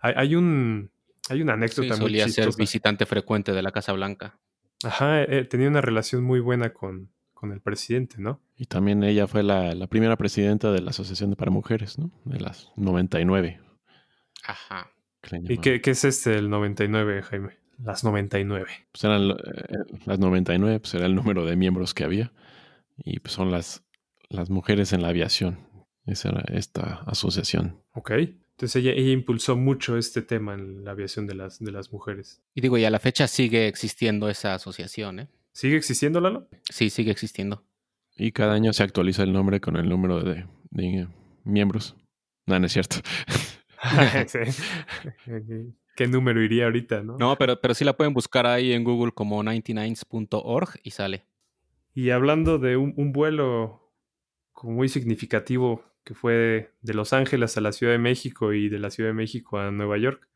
Hay, 0.00 0.34
un, 0.36 0.90
hay 1.28 1.42
una 1.42 1.54
anécdota 1.54 1.94
sí, 1.94 2.00
solía 2.00 2.28
ser 2.28 2.48
visitante 2.56 3.04
frecuente 3.04 3.52
de 3.52 3.62
la 3.62 3.72
Casa 3.72 3.92
Blanca. 3.92 4.38
Ajá, 4.84 5.22
eh, 5.24 5.44
tenía 5.44 5.68
una 5.68 5.80
relación 5.80 6.22
muy 6.22 6.40
buena 6.40 6.72
con, 6.72 7.10
con, 7.38 7.52
el 7.52 7.60
presidente, 7.60 8.16
¿no? 8.18 8.40
Y 8.56 8.66
también 8.66 9.02
ella 9.04 9.26
fue 9.26 9.42
la, 9.42 9.86
primera 9.86 10.16
presidenta 10.16 10.72
de 10.72 10.80
la 10.80 10.90
Asociación 10.90 11.34
para 11.34 11.50
Mujeres, 11.50 11.98
¿no? 11.98 12.10
De 12.24 12.40
las 12.40 12.70
99. 12.76 13.60
Ajá. 14.44 14.90
¿Y 15.48 15.58
qué, 15.58 15.80
qué, 15.80 15.90
es 15.90 16.04
este, 16.04 16.36
el 16.36 16.50
99, 16.50 17.22
Jaime? 17.22 17.58
Las 17.82 18.04
99. 18.04 18.68
Pues 18.92 19.04
eran 19.04 19.30
eh, 19.30 19.36
las 20.04 20.18
99, 20.18 20.80
pues 20.80 20.94
era 20.94 21.06
el 21.06 21.14
número 21.14 21.44
de 21.44 21.56
miembros 21.56 21.94
que 21.94 22.04
había. 22.04 22.32
Y 22.96 23.20
pues 23.20 23.34
son 23.34 23.50
las, 23.50 23.84
las 24.28 24.50
mujeres 24.50 24.92
en 24.92 25.02
la 25.02 25.08
aviación. 25.08 25.58
Esa 26.06 26.30
era 26.30 26.44
esta 26.52 27.02
asociación. 27.06 27.80
Ok. 27.92 28.10
Entonces 28.10 28.82
ella, 28.82 28.92
ella 28.92 29.12
impulsó 29.12 29.56
mucho 29.56 29.96
este 29.96 30.22
tema 30.22 30.54
en 30.54 30.84
la 30.84 30.90
aviación 30.90 31.26
de 31.28 31.34
las, 31.34 31.60
de 31.60 31.70
las 31.70 31.92
mujeres. 31.92 32.42
Y 32.54 32.60
digo, 32.60 32.76
y 32.76 32.84
a 32.84 32.90
la 32.90 32.98
fecha 32.98 33.28
sigue 33.28 33.68
existiendo 33.68 34.28
esa 34.28 34.54
asociación, 34.54 35.20
¿eh? 35.20 35.28
¿Sigue 35.58 35.76
existiendo, 35.76 36.20
Lalo? 36.20 36.48
Sí, 36.70 36.88
sigue 36.88 37.10
existiendo. 37.10 37.64
Y 38.16 38.30
cada 38.30 38.54
año 38.54 38.72
se 38.72 38.84
actualiza 38.84 39.24
el 39.24 39.32
nombre 39.32 39.60
con 39.60 39.76
el 39.76 39.88
número 39.88 40.22
de, 40.22 40.46
miembros. 41.42 41.96
No, 42.46 42.60
no 42.60 42.66
es 42.66 42.72
cierto. 42.72 42.98
¿Qué 45.96 46.06
número 46.06 46.44
iría 46.44 46.66
ahorita, 46.66 47.02
no? 47.02 47.18
No, 47.18 47.36
pero, 47.36 47.60
pero 47.60 47.74
sí 47.74 47.84
la 47.84 47.96
pueden 47.96 48.14
buscar 48.14 48.46
ahí 48.46 48.72
en 48.72 48.84
Google 48.84 49.10
como 49.10 49.42
99.org 49.42 50.78
y 50.84 50.92
sale. 50.92 51.24
Y 51.92 52.10
hablando 52.10 52.58
de 52.58 52.76
un, 52.76 52.94
un 52.96 53.10
vuelo 53.10 53.92
muy 54.62 54.88
significativo 54.88 55.82
que 56.04 56.14
fue 56.14 56.72
de 56.82 56.94
Los 56.94 57.12
Ángeles 57.12 57.56
a 57.56 57.62
la 57.62 57.72
Ciudad 57.72 57.94
de 57.94 57.98
México 57.98 58.52
y 58.52 58.68
de 58.68 58.78
la 58.78 58.90
Ciudad 58.90 59.10
de 59.10 59.14
México 59.14 59.58
a 59.58 59.72
Nueva 59.72 59.98
York. 59.98 60.28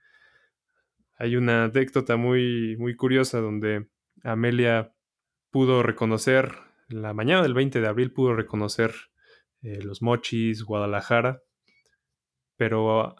Hay 1.16 1.36
una 1.36 1.66
anécdota 1.66 2.16
muy, 2.16 2.76
muy 2.76 2.96
curiosa 2.96 3.38
donde 3.38 3.86
Amelia 4.24 4.92
pudo 5.52 5.84
reconocer, 5.84 6.56
la 6.88 7.14
mañana 7.14 7.42
del 7.42 7.54
20 7.54 7.80
de 7.80 7.86
abril 7.86 8.12
pudo 8.12 8.34
reconocer 8.34 8.92
eh, 9.62 9.80
los 9.82 10.02
mochis, 10.02 10.64
Guadalajara, 10.64 11.42
pero 12.56 13.14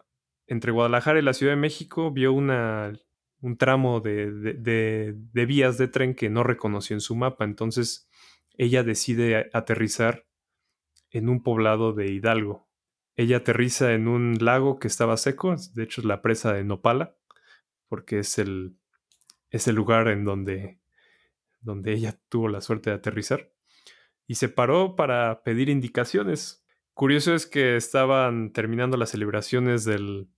entre 0.49 0.73
Guadalajara 0.73 1.21
y 1.21 1.23
la 1.23 1.35
Ciudad 1.35 1.53
de 1.53 1.61
México 1.61 2.11
vio 2.11 2.33
una, 2.33 2.93
un 3.41 3.57
tramo 3.57 4.01
de, 4.01 4.33
de 4.33 5.47
vías 5.47 5.79
de 5.79 5.87
tren 5.87 6.15
que 6.15 6.31
no 6.31 6.43
reconoció 6.43 6.95
en 6.95 7.01
su 7.01 7.15
mapa, 7.15 7.45
entonces 7.45 8.09
ella 8.57 8.83
decide 8.83 9.51
aterrizar 9.53 10.27
en 11.11 11.29
un 11.29 11.43
poblado 11.43 11.93
de 11.93 12.11
Hidalgo. 12.11 12.69
Ella 13.15 13.39
aterriza 13.39 13.93
en 13.93 14.09
un 14.09 14.39
lago 14.41 14.79
que 14.79 14.89
estaba 14.89 15.17
seco, 15.17 15.55
de 15.75 15.83
hecho 15.85 16.01
es 16.01 16.07
la 16.07 16.23
presa 16.23 16.53
de 16.55 16.65
Nopala, 16.65 17.15
porque 17.89 18.21
es 18.21 18.39
el, 18.39 18.79
es 19.51 19.69
el 19.69 19.77
lugar 19.77 20.09
en 20.09 20.25
donde, 20.25 20.81
donde 21.63 21.93
ella 21.93 22.19
tuvo 22.29 22.49
la 22.49 22.61
suerte 22.61 22.91
de 22.91 22.97
aterrizar. 22.97 23.53
Y 24.27 24.37
se 24.37 24.49
paró 24.49 24.97
para 24.97 25.43
pedir 25.43 25.69
indicaciones. 25.69 26.65
Curioso 26.95 27.35
es 27.35 27.47
que 27.47 27.77
estaban 27.77 28.53
terminando 28.53 28.97
las 28.97 29.11
celebraciones 29.11 29.85
del, 29.85 30.29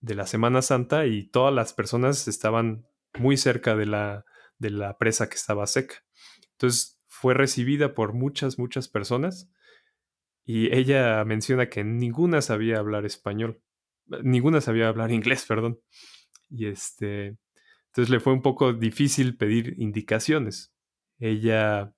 de 0.00 0.14
la 0.14 0.26
Semana 0.26 0.62
Santa 0.62 1.06
y 1.06 1.28
todas 1.28 1.54
las 1.54 1.72
personas 1.72 2.28
estaban 2.28 2.86
muy 3.18 3.36
cerca 3.36 3.76
de 3.76 3.86
la, 3.86 4.24
de 4.58 4.70
la 4.70 4.98
presa 4.98 5.28
que 5.28 5.36
estaba 5.36 5.66
seca. 5.66 6.04
Entonces 6.52 7.00
fue 7.08 7.34
recibida 7.34 7.94
por 7.94 8.12
muchas, 8.12 8.58
muchas 8.58 8.88
personas 8.88 9.50
y 10.44 10.74
ella 10.74 11.24
menciona 11.24 11.68
que 11.68 11.84
ninguna 11.84 12.42
sabía 12.42 12.78
hablar 12.78 13.06
español. 13.06 13.62
Ninguna 14.22 14.60
sabía 14.60 14.88
hablar 14.88 15.12
inglés, 15.12 15.44
perdón. 15.46 15.80
Y 16.50 16.66
este. 16.66 17.36
Entonces 17.92 18.08
le 18.08 18.20
fue 18.20 18.32
un 18.32 18.40
poco 18.40 18.72
difícil 18.72 19.36
pedir 19.36 19.74
indicaciones. 19.76 20.72
Ella 21.18 21.94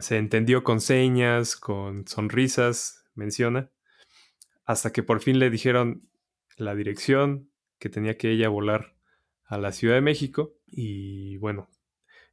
se 0.00 0.16
entendió 0.16 0.64
con 0.64 0.80
señas, 0.80 1.54
con 1.54 2.08
sonrisas, 2.08 3.04
menciona, 3.14 3.70
hasta 4.64 4.92
que 4.92 5.04
por 5.04 5.20
fin 5.20 5.38
le 5.38 5.48
dijeron 5.48 6.10
la 6.56 6.74
dirección 6.74 7.52
que 7.78 7.88
tenía 7.88 8.18
que 8.18 8.32
ella 8.32 8.48
volar 8.48 8.96
a 9.44 9.58
la 9.58 9.70
Ciudad 9.70 9.94
de 9.94 10.00
México. 10.00 10.56
Y 10.66 11.36
bueno, 11.36 11.70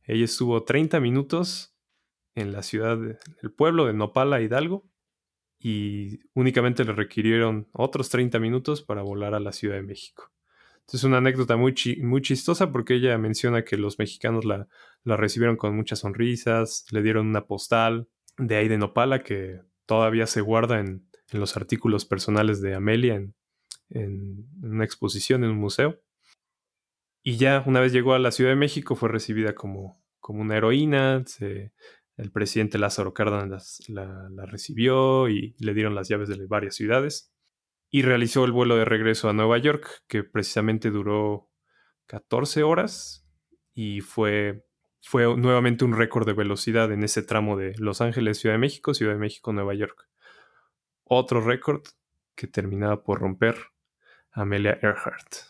ella 0.03 0.25
estuvo 0.25 0.63
30 0.63 0.99
minutos 0.99 1.75
en 2.33 2.51
la 2.51 2.63
ciudad, 2.63 2.97
del 2.97 3.51
pueblo 3.55 3.85
de 3.85 3.93
Nopala, 3.93 4.41
Hidalgo, 4.41 4.89
y 5.59 6.21
únicamente 6.33 6.83
le 6.85 6.93
requirieron 6.93 7.69
otros 7.71 8.09
30 8.09 8.39
minutos 8.39 8.81
para 8.81 9.03
volar 9.03 9.35
a 9.35 9.39
la 9.39 9.51
Ciudad 9.51 9.75
de 9.75 9.83
México. 9.83 10.31
Es 10.93 11.03
una 11.03 11.17
anécdota 11.17 11.57
muy, 11.57 11.73
muy 12.01 12.21
chistosa 12.21 12.71
porque 12.71 12.95
ella 12.95 13.17
menciona 13.17 13.63
que 13.63 13.77
los 13.77 13.99
mexicanos 13.99 14.45
la, 14.45 14.67
la, 15.03 15.17
recibieron 15.17 15.55
con 15.55 15.75
muchas 15.75 15.99
sonrisas, 15.99 16.85
le 16.91 17.01
dieron 17.01 17.27
una 17.27 17.45
postal 17.45 18.07
de 18.37 18.55
ahí 18.55 18.67
de 18.67 18.77
que 19.23 19.61
todavía 19.85 20.25
se 20.27 20.41
guarda 20.41 20.79
en, 20.79 21.07
en 21.31 21.39
los 21.39 21.57
artículos 21.57 22.05
personales 22.05 22.61
de 22.61 22.75
Amelia 22.75 23.15
en, 23.15 23.35
en, 23.89 24.47
una 24.61 24.85
exposición 24.85 25.43
en 25.43 25.51
un 25.51 25.57
museo. 25.57 25.99
Y 27.23 27.37
ya 27.37 27.63
una 27.65 27.79
vez 27.81 27.91
llegó 27.91 28.13
a 28.13 28.19
la 28.19 28.31
Ciudad 28.31 28.51
de 28.51 28.55
México 28.55 28.95
fue 28.95 29.09
recibida 29.09 29.53
como, 29.53 30.01
como 30.19 30.41
una 30.41 30.57
heroína, 30.57 31.23
el 32.17 32.31
presidente 32.31 32.77
Lázaro 32.77 33.13
Cárdenas 33.13 33.81
la, 33.87 34.29
recibió 34.45 35.29
y 35.29 35.55
le 35.59 35.73
dieron 35.73 35.95
las 35.95 36.09
llaves 36.09 36.29
de 36.29 36.45
varias 36.47 36.75
ciudades. 36.75 37.31
Y 37.89 38.03
realizó 38.03 38.45
el 38.45 38.51
vuelo 38.51 38.75
de 38.75 38.85
regreso 38.85 39.29
a 39.29 39.33
Nueva 39.33 39.57
York, 39.57 40.03
que 40.07 40.23
precisamente 40.23 40.91
duró 40.91 41.49
14 42.05 42.63
horas 42.63 43.25
y 43.73 44.01
fue, 44.01 44.65
fue 45.01 45.35
nuevamente 45.37 45.85
un 45.85 45.95
récord 45.95 46.25
de 46.25 46.33
velocidad 46.33 46.91
en 46.91 47.03
ese 47.03 47.23
tramo 47.23 47.57
de 47.57 47.73
Los 47.77 48.01
Ángeles, 48.01 48.39
Ciudad 48.39 48.55
de 48.55 48.59
México, 48.59 48.93
Ciudad 48.93 49.13
de 49.13 49.19
México, 49.19 49.53
Nueva 49.53 49.73
York. 49.73 50.07
Otro 51.03 51.41
récord 51.41 51.81
que 52.35 52.47
terminaba 52.47 53.03
por 53.03 53.19
romper 53.19 53.55
Amelia 54.31 54.77
Earhart. 54.81 55.49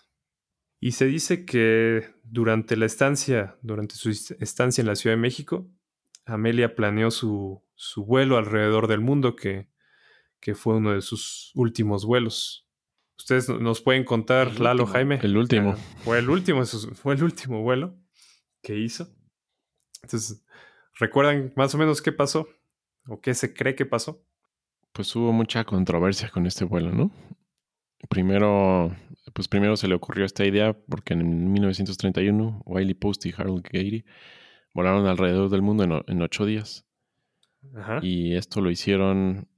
Y 0.80 0.94
se 0.94 1.06
dice 1.06 1.46
que 1.46 2.14
durante 2.24 2.78
la 2.78 2.86
estancia, 2.86 3.58
durante 3.62 3.96
su 3.96 4.10
estancia 4.10 4.82
en 4.82 4.88
la 4.88 4.96
Ciudad 4.96 5.16
de 5.16 5.22
México, 5.22 5.70
Amelia 6.26 6.76
planeó 6.76 7.12
su, 7.12 7.64
su 7.76 8.06
vuelo 8.06 8.38
alrededor 8.38 8.88
del 8.88 9.02
mundo, 9.02 9.36
que, 9.36 9.70
que, 10.40 10.56
fue 10.56 10.76
uno 10.76 10.94
de 10.94 11.02
sus 11.02 11.52
últimos 11.56 12.06
vuelos. 12.06 12.68
Ustedes 13.18 13.50
nos 13.50 13.82
pueden 13.82 14.04
contar, 14.04 14.60
Lalo, 14.60 14.86
Jaime. 14.86 15.20
El 15.22 15.38
último. 15.38 15.76
Fue 16.04 16.20
el 16.20 16.30
último, 16.30 16.66
fue 16.66 17.16
el 17.16 17.24
último 17.24 17.62
vuelo 17.62 17.98
que 18.62 18.78
hizo. 18.78 19.08
Entonces, 20.02 20.44
¿recuerdan 20.98 21.54
más 21.56 21.76
o 21.76 21.78
menos 21.78 22.02
qué 22.02 22.12
pasó? 22.12 22.48
¿O 23.08 23.20
qué 23.22 23.34
se 23.34 23.54
cree 23.54 23.76
que 23.76 23.86
pasó? 23.86 24.26
Pues 24.94 25.16
hubo 25.16 25.32
mucha 25.32 25.64
controversia 25.66 26.30
con 26.30 26.46
este 26.46 26.66
vuelo, 26.66 26.92
¿no? 26.92 27.12
Primero, 28.08 28.96
pues 29.34 29.48
primero 29.48 29.76
se 29.76 29.88
le 29.88 29.96
ocurrió 29.96 30.26
esta 30.26 30.46
idea 30.46 30.74
porque 30.74 31.14
en 31.14 31.52
1931 31.52 32.64
Wiley 32.66 32.94
Post 32.94 33.26
y 33.26 33.34
Harold 33.36 33.64
Gady 33.64 34.06
volaron 34.74 35.06
alrededor 35.06 35.50
del 35.50 35.62
mundo 35.62 36.04
en, 36.08 36.22
ocho 36.22 36.46
días. 36.46 36.86
Y 38.02 38.36
esto 38.36 38.62
lo 38.62 38.72
hicieron 38.72 39.50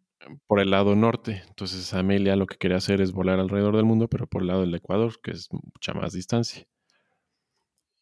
por 0.47 0.59
el 0.59 0.71
lado 0.71 0.95
norte. 0.95 1.43
Entonces 1.47 1.93
Amelia 1.93 2.35
lo 2.35 2.47
que 2.47 2.57
quería 2.57 2.77
hacer 2.77 3.01
es 3.01 3.11
volar 3.11 3.39
alrededor 3.39 3.75
del 3.75 3.85
mundo, 3.85 4.07
pero 4.07 4.27
por 4.27 4.41
el 4.41 4.47
lado 4.49 4.61
del 4.61 4.75
Ecuador, 4.75 5.13
que 5.21 5.31
es 5.31 5.49
mucha 5.51 5.93
más 5.93 6.13
distancia. 6.13 6.65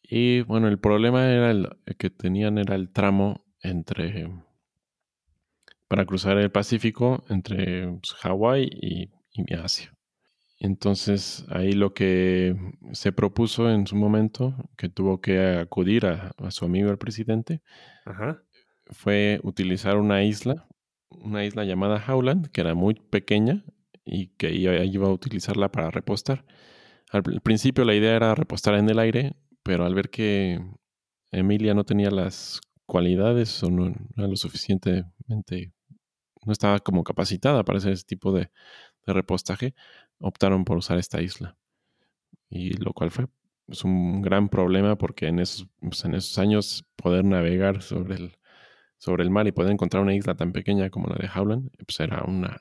Y 0.03 0.41
bueno, 0.41 0.67
el 0.67 0.79
problema 0.79 1.29
era 1.29 1.51
el, 1.51 1.69
que 1.97 2.09
tenían 2.09 2.57
era 2.57 2.75
el 2.75 2.91
tramo 2.91 3.45
entre 3.61 4.29
para 5.87 6.05
cruzar 6.05 6.37
el 6.37 6.51
Pacífico 6.51 7.23
entre 7.29 7.87
pues, 7.87 8.13
Hawái 8.13 8.69
y, 8.71 9.09
y 9.33 9.53
Asia. 9.55 9.91
Entonces 10.59 11.45
ahí 11.49 11.71
lo 11.71 11.93
que 11.93 12.55
se 12.91 13.13
propuso 13.13 13.71
en 13.71 13.87
su 13.87 13.95
momento, 13.95 14.55
que 14.77 14.89
tuvo 14.89 15.21
que 15.21 15.39
acudir 15.39 16.05
a, 16.05 16.33
su 16.51 16.65
amigo 16.65 16.91
el 16.91 16.97
presidente, 16.97 17.61
fue 18.87 19.39
utilizar 19.43 19.97
una 19.97 20.23
isla, 20.23 20.67
una 21.09 21.45
isla 21.45 21.63
llamada 21.63 22.03
Howland, 22.07 22.47
que 22.47 22.61
era 22.61 22.75
muy 22.75 22.95
pequeña 22.95 23.63
y 24.05 24.27
que 24.27 24.51
iba, 24.51 24.75
iba 24.83 25.07
a 25.07 25.11
utilizarla 25.11 25.71
para 25.71 25.91
repostar. 25.91 26.45
Al 27.11 27.23
principio 27.23 27.85
la 27.85 27.95
idea 27.95 28.15
era 28.15 28.35
repostar 28.35 28.75
en 28.75 28.89
el 28.89 28.99
aire, 28.99 29.35
pero 29.63 29.85
al 29.85 29.95
ver 29.95 30.09
que 30.09 30.61
Emilia 31.31 31.73
no 31.73 31.83
tenía 31.83 32.11
las 32.11 32.61
cualidades 32.85 33.61
o 33.63 33.69
no 33.69 33.93
era 34.17 34.27
lo 34.27 34.35
suficientemente, 34.35 35.73
no 36.45 36.51
estaba 36.51 36.79
como 36.79 37.03
capacitada 37.03 37.63
para 37.63 37.77
hacer 37.77 37.93
ese 37.93 38.05
tipo 38.05 38.31
de, 38.31 38.51
repostaje, 39.05 39.73
optaron 40.19 40.65
por 40.65 40.77
usar 40.77 40.99
esta 40.99 41.19
isla. 41.19 41.57
Y 42.47 42.73
lo 42.73 42.93
cual 42.93 43.09
fue 43.09 43.25
pues, 43.65 43.83
un 43.83 44.21
gran 44.21 44.49
problema 44.49 44.97
porque 44.99 45.27
en 45.27 45.39
esos, 45.39 45.67
pues, 45.79 46.05
en 46.05 46.13
esos 46.13 46.37
años 46.37 46.85
poder 46.95 47.25
navegar 47.25 47.81
sobre 47.81 48.15
el, 48.15 48.38
sobre 48.99 49.23
el 49.23 49.31
mar 49.31 49.47
y 49.47 49.51
poder 49.51 49.71
encontrar 49.71 50.03
una 50.03 50.13
isla 50.13 50.35
tan 50.35 50.51
pequeña 50.51 50.89
como 50.89 51.07
la 51.07 51.15
de 51.15 51.29
Howland, 51.33 51.71
pues 51.85 51.99
era 52.01 52.23
una, 52.27 52.59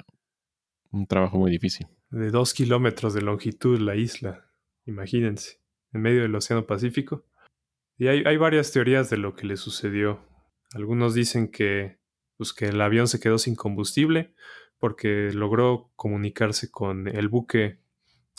un 0.91 1.07
trabajo 1.07 1.37
muy 1.37 1.51
difícil. 1.51 1.89
De 2.11 2.31
dos 2.31 2.55
kilómetros 2.55 3.13
de 3.13 3.23
longitud 3.23 3.79
la 3.79 3.97
isla, 3.97 4.51
imagínense, 4.87 5.61
en 5.93 6.01
medio 6.01 6.23
del 6.23 6.35
Océano 6.35 6.67
Pacífico. 6.67 7.27
Y 7.99 8.07
hay, 8.07 8.23
hay 8.25 8.37
varias 8.37 8.71
teorías 8.71 9.11
de 9.11 9.19
lo 9.19 9.35
que 9.35 9.47
le 9.47 9.57
sucedió. 9.57 10.25
Algunos 10.73 11.13
dicen 11.13 11.49
que, 11.49 11.99
pues, 12.37 12.53
que 12.53 12.67
el 12.67 12.81
avión 12.81 13.09
se 13.09 13.19
quedó 13.19 13.39
sin 13.39 13.57
combustible, 13.57 14.33
porque 14.79 15.31
logró 15.33 15.91
comunicarse 15.97 16.71
con 16.71 17.09
el 17.09 17.29
buque 17.29 17.81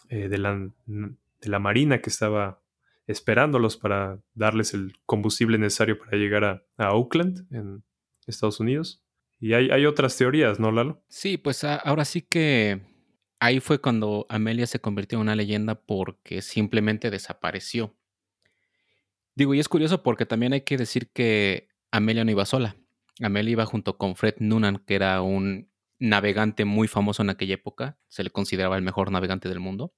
eh, 0.08 0.30
de, 0.30 0.38
la, 0.38 0.72
de, 0.86 1.50
la, 1.50 1.60
Marina 1.60 2.02
que 2.02 2.10
estaba 2.10 2.62
esperándolos 3.08 3.76
para 3.76 4.22
darles 4.34 4.74
el 4.74 4.94
combustible 5.06 5.58
necesario 5.58 6.00
para 6.00 6.18
llegar 6.18 6.46
a, 6.46 6.64
a 6.78 6.94
Oakland, 6.94 7.46
Estados 8.30 8.60
Unidos. 8.60 9.04
Y 9.40 9.54
hay, 9.54 9.86
otras 9.86 10.18
teorías, 10.18 10.60
¿no, 10.60 10.72
Lalo? 10.72 11.02
Sí, 11.08 11.38
pues 11.38 11.64
ahora 11.64 12.04
sí 12.04 12.22
que 12.22 12.82
ahí 13.40 13.62
fue 13.62 13.80
cuando 13.80 14.26
Amelia 14.30 14.68
se 14.68 14.80
convirtió 14.80 15.18
en 15.18 15.22
una 15.22 15.36
leyenda 15.36 15.76
porque 15.76 16.42
simplemente 16.42 17.10
desapareció. 17.10 17.96
Digo, 19.36 19.54
y 19.54 19.60
es 19.60 19.70
curioso 19.70 20.04
porque 20.04 20.26
también 20.26 20.52
hay 20.52 20.62
que 20.62 20.76
decir 20.76 21.10
que 21.12 21.70
Amelia 21.90 22.26
no 22.26 22.32
iba 22.32 22.46
sola. 22.46 22.76
Amelia 23.22 23.52
iba 23.54 23.66
junto 23.66 23.98
con 23.98 24.18
Fred 24.18 24.36
Noonan, 24.40 24.84
que 24.86 24.96
era 24.96 25.22
un 25.22 25.70
navegante 26.00 26.66
muy 26.66 26.88
famoso 26.88 27.22
en 27.22 27.30
aquella 27.30 27.56
época, 27.56 28.00
se 28.08 28.24
le 28.24 28.30
consideraba 28.30 28.78
el 28.78 28.84
mejor 28.84 29.12
navegante 29.12 29.50
del 29.50 29.60
mundo. 29.60 29.94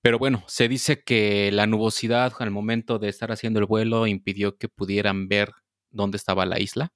Pero 0.00 0.18
bueno, 0.18 0.44
se 0.46 0.68
dice 0.68 1.02
que 1.02 1.50
la 1.52 1.66
nubosidad 1.66 2.32
al 2.38 2.50
momento 2.50 2.98
de 2.98 3.08
estar 3.08 3.30
haciendo 3.32 3.60
el 3.60 3.66
vuelo 3.66 4.06
impidió 4.06 4.56
que 4.56 4.68
pudieran 4.68 5.28
ver 5.28 5.52
dónde 5.90 6.16
estaba 6.16 6.46
la 6.46 6.60
isla. 6.60 6.92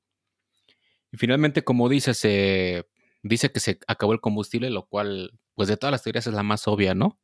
Y 1.12 1.18
finalmente, 1.18 1.62
como 1.62 1.88
dice, 1.88 2.14
se 2.14 2.87
dice 3.22 3.53
que 3.53 3.61
se 3.61 3.79
acabó 3.87 4.12
el 4.12 4.20
combustible, 4.20 4.70
lo 4.70 4.87
cual, 4.87 5.38
pues 5.55 5.68
de 5.68 5.77
todas 5.77 5.92
las 5.92 6.03
teorías 6.03 6.27
es 6.27 6.35
la 6.35 6.42
más 6.42 6.66
obvia, 6.66 6.94
¿no? 6.94 7.20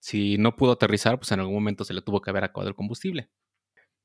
Si 0.00 0.38
no 0.38 0.56
pudo 0.56 0.72
aterrizar, 0.72 1.18
pues 1.18 1.32
en 1.32 1.40
algún 1.40 1.54
momento 1.54 1.84
se 1.84 1.94
le 1.94 2.02
tuvo 2.02 2.22
que 2.22 2.30
haber 2.30 2.44
acabado 2.44 2.68
el 2.68 2.74
combustible. 2.74 3.30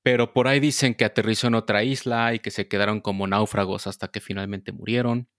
Pero 0.04 0.34
por 0.34 0.48
ahí 0.48 0.60
dicen 0.60 0.96
que 0.96 1.06
aterrizó 1.06 1.48
en 1.48 1.56
otra 1.56 1.84
isla 1.84 2.34
y 2.34 2.40
que 2.40 2.52
se 2.52 2.68
quedaron 2.68 3.02
como 3.02 3.28
náufragos 3.28 3.88
hasta 3.88 4.10
que 4.10 4.22
finalmente 4.22 4.72
murieron. 4.72 5.30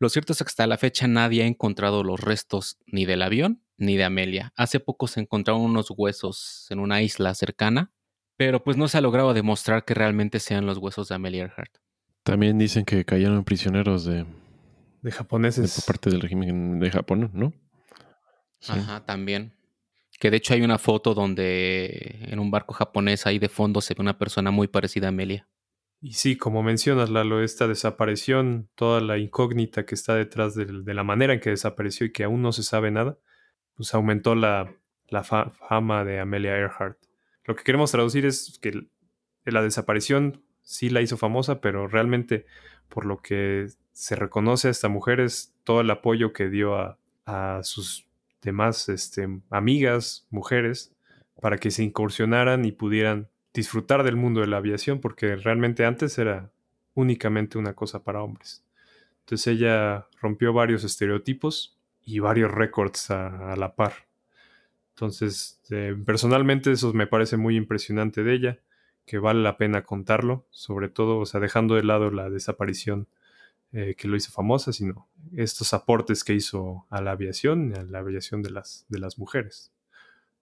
Lo 0.00 0.08
cierto 0.08 0.32
es 0.32 0.40
que 0.40 0.44
hasta 0.44 0.66
la 0.66 0.78
fecha 0.78 1.06
nadie 1.06 1.44
ha 1.44 1.46
encontrado 1.46 2.02
los 2.04 2.20
restos 2.20 2.78
ni 2.86 3.04
del 3.06 3.22
avión 3.22 3.62
ni 3.76 3.96
de 3.96 4.04
Amelia. 4.04 4.52
Hace 4.56 4.80
poco 4.80 5.06
se 5.06 5.20
encontraron 5.20 5.62
unos 5.62 5.92
huesos 5.96 6.66
en 6.70 6.80
una 6.80 7.02
isla 7.02 7.34
cercana, 7.34 7.92
pero 8.36 8.64
pues 8.64 8.76
no 8.76 8.88
se 8.88 8.98
ha 8.98 9.00
logrado 9.00 9.34
demostrar 9.34 9.84
que 9.84 9.94
realmente 9.94 10.40
sean 10.40 10.66
los 10.66 10.78
huesos 10.78 11.08
de 11.08 11.14
Amelia 11.16 11.42
Earhart. 11.42 11.78
También 12.22 12.58
dicen 12.58 12.84
que 12.84 13.04
cayeron 13.04 13.44
prisioneros 13.44 14.04
de, 14.04 14.24
de 15.02 15.10
japoneses. 15.10 15.74
por 15.76 15.94
parte 15.94 16.10
del 16.10 16.20
régimen 16.20 16.78
de 16.78 16.90
Japón, 16.90 17.30
¿no? 17.34 17.52
Ajá, 18.68 19.04
también. 19.04 19.54
Que 20.20 20.30
de 20.30 20.36
hecho 20.36 20.54
hay 20.54 20.62
una 20.62 20.78
foto 20.78 21.14
donde 21.14 22.20
en 22.22 22.38
un 22.38 22.50
barco 22.50 22.74
japonés 22.74 23.26
ahí 23.26 23.40
de 23.40 23.48
fondo 23.48 23.80
se 23.80 23.94
ve 23.94 24.02
una 24.02 24.18
persona 24.18 24.52
muy 24.52 24.68
parecida 24.68 25.06
a 25.06 25.08
Amelia. 25.08 25.48
Y 26.00 26.14
sí, 26.14 26.36
como 26.36 26.62
mencionas, 26.62 27.10
Lalo, 27.10 27.42
esta 27.42 27.68
desaparición, 27.68 28.68
toda 28.74 29.00
la 29.00 29.18
incógnita 29.18 29.84
que 29.86 29.94
está 29.94 30.14
detrás 30.14 30.54
de, 30.54 30.66
la 30.66 31.04
manera 31.04 31.32
en 31.32 31.40
que 31.40 31.50
desapareció 31.50 32.06
y 32.06 32.12
que 32.12 32.24
aún 32.24 32.42
no 32.42 32.52
se 32.52 32.64
sabe 32.64 32.90
nada, 32.90 33.18
pues 33.74 33.94
aumentó 33.94 34.34
la, 34.34 34.74
fama 35.68 36.04
de 36.04 36.18
Amelia 36.18 36.56
Earhart. 36.56 36.98
Lo 37.44 37.54
que 37.54 37.62
queremos 37.62 37.92
traducir 37.92 38.26
es 38.26 38.58
que 38.60 38.88
la 39.44 39.62
desaparición 39.62 40.44
sí 40.62 40.90
la 40.90 41.00
hizo 41.00 41.16
famosa, 41.16 41.60
pero 41.60 41.88
realmente 41.88 42.46
por 42.88 43.06
lo 43.06 43.20
que 43.20 43.68
se 43.92 44.16
reconoce 44.16 44.68
a 44.68 44.70
esta 44.70 44.88
mujer 44.88 45.20
es 45.20 45.54
todo 45.64 45.80
el 45.80 45.90
apoyo 45.90 46.32
que 46.32 46.48
dio 46.48 46.76
a, 46.76 46.98
sus 47.62 48.06
demás 48.42 48.88
este, 48.88 49.28
amigas, 49.50 50.26
mujeres, 50.30 50.92
para 51.40 51.58
que 51.58 51.70
se 51.70 51.84
incursionaran 51.84 52.64
y 52.64 52.72
pudieran 52.72 53.28
disfrutar 53.54 54.02
del 54.02 54.16
mundo 54.16 54.40
de 54.40 54.48
la 54.48 54.56
aviación 54.58 55.00
porque 55.00 55.36
realmente 55.36 55.84
antes 55.84 56.18
era 56.18 56.50
únicamente 56.94 57.58
una 57.58 57.74
cosa 57.74 58.02
para 58.02 58.22
hombres. 58.22 58.64
Entonces 59.20 59.46
ella 59.46 60.08
rompió 60.20 60.52
varios 60.52 60.84
estereotipos 60.84 61.78
y 62.04 62.18
varios 62.18 62.50
récords 62.50 63.10
a, 63.10 63.54
la 63.56 63.74
par. 63.74 63.92
Entonces, 64.90 65.60
eh, 65.70 65.96
personalmente 66.04 66.72
eso 66.72 66.92
me 66.92 67.06
parece 67.06 67.36
muy 67.36 67.56
impresionante 67.56 68.24
de 68.24 68.34
ella, 68.34 68.58
que 69.04 69.18
vale 69.18 69.42
la 69.42 69.56
pena 69.56 69.84
contarlo, 69.84 70.46
sobre 70.50 70.88
todo, 70.88 71.18
o 71.18 71.26
sea, 71.26 71.40
dejando 71.40 71.74
de 71.74 71.84
lado 71.84 72.10
la 72.10 72.30
desaparición 72.30 73.08
eh, 73.72 73.94
que 73.96 74.08
lo 74.08 74.16
hizo 74.16 74.30
famosa, 74.30 74.72
sino 74.72 75.08
estos 75.34 75.72
aportes 75.72 76.24
que 76.24 76.34
hizo 76.34 76.86
a 76.90 77.00
la 77.00 77.12
aviación, 77.12 77.74
a 77.76 77.82
la 77.84 77.98
aviación 78.00 78.42
de 78.42 78.50
las, 78.50 78.86
de 78.88 78.98
las 78.98 79.18
mujeres. 79.18 79.72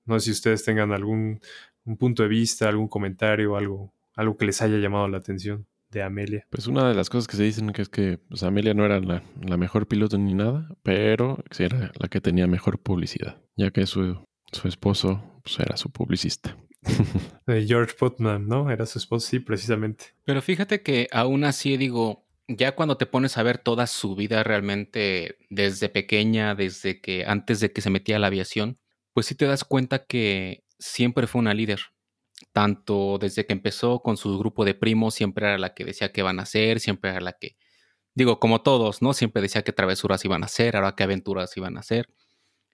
No 0.05 0.19
sé 0.19 0.27
si 0.27 0.31
ustedes 0.33 0.65
tengan 0.65 0.93
algún 0.93 1.41
un 1.85 1.97
punto 1.97 2.23
de 2.23 2.29
vista, 2.29 2.69
algún 2.69 2.89
comentario, 2.89 3.57
algo, 3.57 3.93
algo 4.15 4.37
que 4.37 4.47
les 4.47 4.63
haya 4.63 4.79
llamado 4.79 5.09
la 5.09 5.19
atención 5.19 5.67
de 5.91 6.03
Amelia. 6.03 6.47
Pues 6.51 6.67
una 6.67 6.89
de 6.89 6.95
las 6.95 7.11
cosas 7.11 7.27
que 7.27 7.37
se 7.37 7.43
dicen 7.43 7.71
que 7.73 7.83
es 7.83 7.89
que 7.89 8.19
pues, 8.29 8.43
Amelia 8.43 8.75
no 8.75 8.85
era 8.85 9.01
la, 9.01 9.23
mejor 9.57 9.89
piloto 9.89 10.19
ni 10.19 10.35
nada, 10.35 10.69
pero 10.83 11.43
era 11.59 11.91
la 11.99 12.09
que 12.09 12.21
tenía 12.21 12.47
mejor 12.47 12.79
publicidad, 12.79 13.41
ya 13.57 13.71
que 13.71 13.87
su, 13.87 14.25
su 14.53 14.69
esposo 14.69 15.23
pues, 15.43 15.59
era 15.59 15.77
su 15.77 15.91
publicista. 15.91 16.57
George 17.47 17.95
Putnam, 17.99 18.47
¿no? 18.47 18.71
Era 18.71 18.87
su 18.87 18.99
esposo, 18.99 19.27
sí, 19.29 19.41
precisamente. 19.41 20.07
Pero 20.25 20.43
fíjate 20.43 20.83
que 20.83 21.09
aún 21.13 21.45
así 21.45 21.77
digo, 21.77 22.27
ya 22.49 22.75
cuando 22.75 22.97
te 22.97 23.07
pones 23.07 23.39
a 23.39 23.43
ver 23.43 23.59
toda 23.59 23.87
su 23.87 24.17
vida 24.17 24.43
realmente 24.43 25.39
desde 25.51 25.89
pequeña, 25.89 26.55
desde 26.55 27.01
que 27.01 27.25
antes 27.25 27.61
de 27.61 27.73
que 27.73 27.81
se 27.81 27.91
metía 27.91 28.17
a 28.17 28.19
la 28.19 28.27
aviación, 28.27 28.79
pues 29.13 29.27
sí 29.27 29.35
te 29.35 29.47
das 29.47 29.65
cuenta 29.65 30.07
que 30.07 30.65
siempre 30.79 31.27
fue 31.27 31.41
una 31.41 31.55
líder. 31.55 31.81
Tanto 32.53 33.19
desde 33.19 33.47
que 33.47 33.53
empezó 33.53 34.01
con 34.01 34.17
su 34.17 34.39
grupo 34.39 34.65
de 34.65 34.75
primos, 34.75 35.15
siempre 35.15 35.47
era 35.47 35.59
la 35.59 35.75
que 35.75 35.85
decía 35.85 36.11
qué 36.13 36.23
van 36.23 36.41
a 36.41 36.45
hacer, 36.45 36.81
siempre 36.81 37.11
era 37.11 37.21
la 37.21 37.35
que, 37.35 37.57
digo, 38.15 38.41
como 38.41 38.63
todos, 38.63 39.03
¿no? 39.03 39.13
Siempre 39.13 39.43
decía 39.43 39.63
qué 39.63 39.73
travesuras 39.73 40.25
iban 40.25 40.43
a 40.43 40.47
hacer, 40.47 40.77
ahora 40.77 40.95
qué 40.97 41.05
aventuras 41.05 41.57
iban 41.57 41.77
a 41.77 41.81
hacer. 41.81 42.09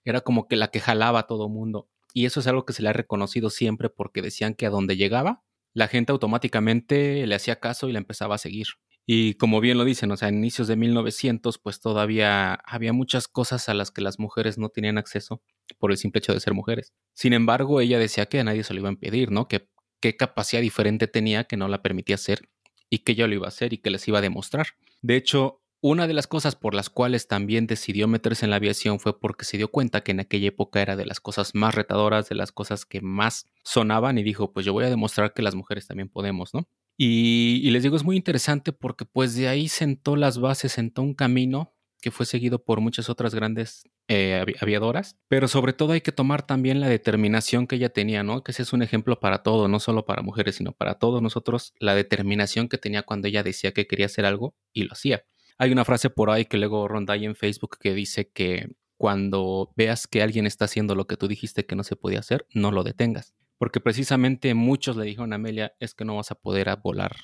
Era 0.05 0.21
como 0.21 0.47
que 0.47 0.55
la 0.55 0.69
que 0.69 0.79
jalaba 0.79 1.19
a 1.19 1.27
todo 1.27 1.49
mundo. 1.49 1.89
Y 2.17 2.25
eso 2.25 2.39
es 2.39 2.47
algo 2.47 2.65
que 2.65 2.73
se 2.73 2.81
le 2.81 2.89
ha 2.89 2.93
reconocido 2.93 3.51
siempre 3.51 3.91
porque 3.91 4.23
decían 4.23 4.55
que 4.55 4.65
a 4.65 4.71
donde 4.71 4.97
llegaba, 4.97 5.43
la 5.75 5.87
gente 5.87 6.11
automáticamente 6.11 7.27
le 7.27 7.35
hacía 7.35 7.59
caso 7.59 7.87
y 7.87 7.91
la 7.91 7.99
empezaba 7.99 8.33
a 8.33 8.39
seguir. 8.39 8.65
Y 9.05 9.35
como 9.35 9.61
bien 9.61 9.77
lo 9.77 9.85
dicen, 9.85 10.09
o 10.09 10.17
sea, 10.17 10.29
en 10.29 10.39
inicios 10.39 10.67
de 10.67 10.77
1900, 10.77 11.59
pues 11.59 11.79
todavía 11.79 12.55
había 12.65 12.91
muchas 12.91 13.27
cosas 13.27 13.69
a 13.69 13.75
las 13.75 13.91
que 13.91 14.01
las 14.01 14.17
mujeres 14.17 14.57
no 14.57 14.69
tenían 14.69 14.97
acceso 14.97 15.43
por 15.77 15.91
el 15.91 15.97
simple 15.97 16.17
hecho 16.17 16.33
de 16.33 16.39
ser 16.39 16.55
mujeres. 16.55 16.91
Sin 17.13 17.33
embargo, 17.33 17.81
ella 17.81 17.99
decía 17.99 18.25
que 18.25 18.39
a 18.39 18.43
nadie 18.43 18.63
se 18.63 18.73
lo 18.73 18.79
iba 18.79 18.89
a 18.89 18.93
impedir, 18.93 19.29
¿no? 19.29 19.47
Que 19.47 19.69
qué 20.01 20.17
capacidad 20.17 20.63
diferente 20.63 21.05
tenía 21.05 21.43
que 21.43 21.55
no 21.55 21.67
la 21.67 21.83
permitía 21.83 22.15
hacer 22.15 22.49
y 22.89 23.03
que 23.03 23.11
ella 23.11 23.27
lo 23.27 23.35
iba 23.35 23.45
a 23.45 23.49
hacer 23.49 23.73
y 23.73 23.77
que 23.77 23.91
les 23.91 24.07
iba 24.07 24.17
a 24.17 24.23
demostrar. 24.23 24.69
De 25.03 25.17
hecho, 25.17 25.61
una 25.81 26.07
de 26.07 26.13
las 26.13 26.27
cosas 26.27 26.55
por 26.55 26.73
las 26.73 26.89
cuales 26.89 27.27
también 27.27 27.67
decidió 27.67 28.07
meterse 28.07 28.45
en 28.45 28.49
la 28.49 28.55
aviación 28.55 28.99
fue 28.99 29.19
porque 29.19 29.45
se 29.45 29.57
dio 29.57 29.69
cuenta 29.69 30.01
que 30.01 30.11
en 30.11 30.19
aquella 30.19 30.47
época 30.47 30.81
era 30.81 30.95
de 30.95 31.05
las 31.05 31.19
cosas 31.19 31.53
más 31.53 31.75
retadoras, 31.75 32.29
de 32.29 32.35
las 32.35 32.51
cosas 32.51 32.85
que 32.85 33.01
más 33.01 33.45
sonaban 33.63 34.17
y 34.17 34.23
dijo, 34.23 34.53
pues 34.53 34.65
yo 34.65 34.73
voy 34.73 34.85
a 34.85 34.89
demostrar 34.89 35.33
que 35.33 35.41
las 35.41 35.55
mujeres 35.55 35.87
también 35.87 36.09
podemos, 36.09 36.53
¿no? 36.53 36.67
Y, 36.99 37.69
les 37.69 37.83
digo, 37.83 37.95
es 37.95 38.03
muy 38.03 38.15
interesante 38.17 38.73
porque 38.73 39.05
pues 39.05 39.35
de 39.35 39.47
ahí 39.47 39.67
sentó 39.67 40.15
las 40.15 40.39
bases, 40.39 40.71
sentó 40.71 41.03
un 41.03 41.13
camino 41.13 41.75
que 42.01 42.09
fue 42.09 42.25
seguido 42.25 42.63
por 42.63 42.81
muchas 42.81 43.09
otras 43.09 43.35
grandes 43.35 43.83
eh, 44.07 44.43
aviadoras, 44.61 45.17
pero 45.27 45.47
sobre 45.47 45.73
todo 45.73 45.93
hay 45.93 46.01
que 46.01 46.11
tomar 46.11 46.45
también 46.45 46.79
la 46.79 46.87
determinación 46.87 47.67
que 47.67 47.75
ella 47.75 47.89
tenía, 47.89 48.23
¿no? 48.23 48.43
Que 48.43 48.51
ese 48.51 48.63
es 48.63 48.73
un 48.73 48.81
ejemplo 48.81 49.19
para 49.19 49.43
todo, 49.43 49.67
no 49.67 49.79
solo 49.79 50.05
para 50.05 50.23
mujeres, 50.23 50.55
sino 50.55 50.71
para 50.71 50.95
todos 50.95 51.21
nosotros, 51.21 51.73
la 51.79 51.93
determinación 51.93 52.67
que 52.67 52.79
tenía 52.79 53.03
cuando 53.03 53.27
ella 53.27 53.43
decía 53.43 53.73
que 53.73 53.85
quería 53.85 54.07
hacer 54.07 54.25
algo 54.25 54.55
y 54.73 54.83
lo 54.83 54.93
hacía. 54.93 55.23
Hay 55.57 55.71
una 55.71 55.85
frase 55.85 56.09
por 56.09 56.29
ahí 56.29 56.45
que 56.45 56.57
luego 56.57 56.87
ronda 56.87 57.13
ahí 57.13 57.25
en 57.25 57.35
Facebook 57.35 57.77
que 57.79 57.93
dice 57.93 58.29
que 58.29 58.75
cuando 58.97 59.71
veas 59.75 60.07
que 60.07 60.21
alguien 60.21 60.45
está 60.47 60.65
haciendo 60.65 60.95
lo 60.95 61.07
que 61.07 61.17
tú 61.17 61.27
dijiste 61.27 61.65
que 61.65 61.75
no 61.75 61.83
se 61.83 61.95
podía 61.95 62.19
hacer, 62.19 62.47
no 62.53 62.71
lo 62.71 62.83
detengas 62.83 63.37
porque 63.57 63.79
precisamente 63.79 64.53
muchos 64.53 64.97
le 64.97 65.05
dijeron 65.05 65.33
a 65.33 65.37
Amelia, 65.37 65.75
es 65.79 65.93
que 65.93 66.05
no 66.05 66.15
vas 66.15 66.31
a 66.31 66.35
poder 66.35 66.75
volar. 66.81 67.15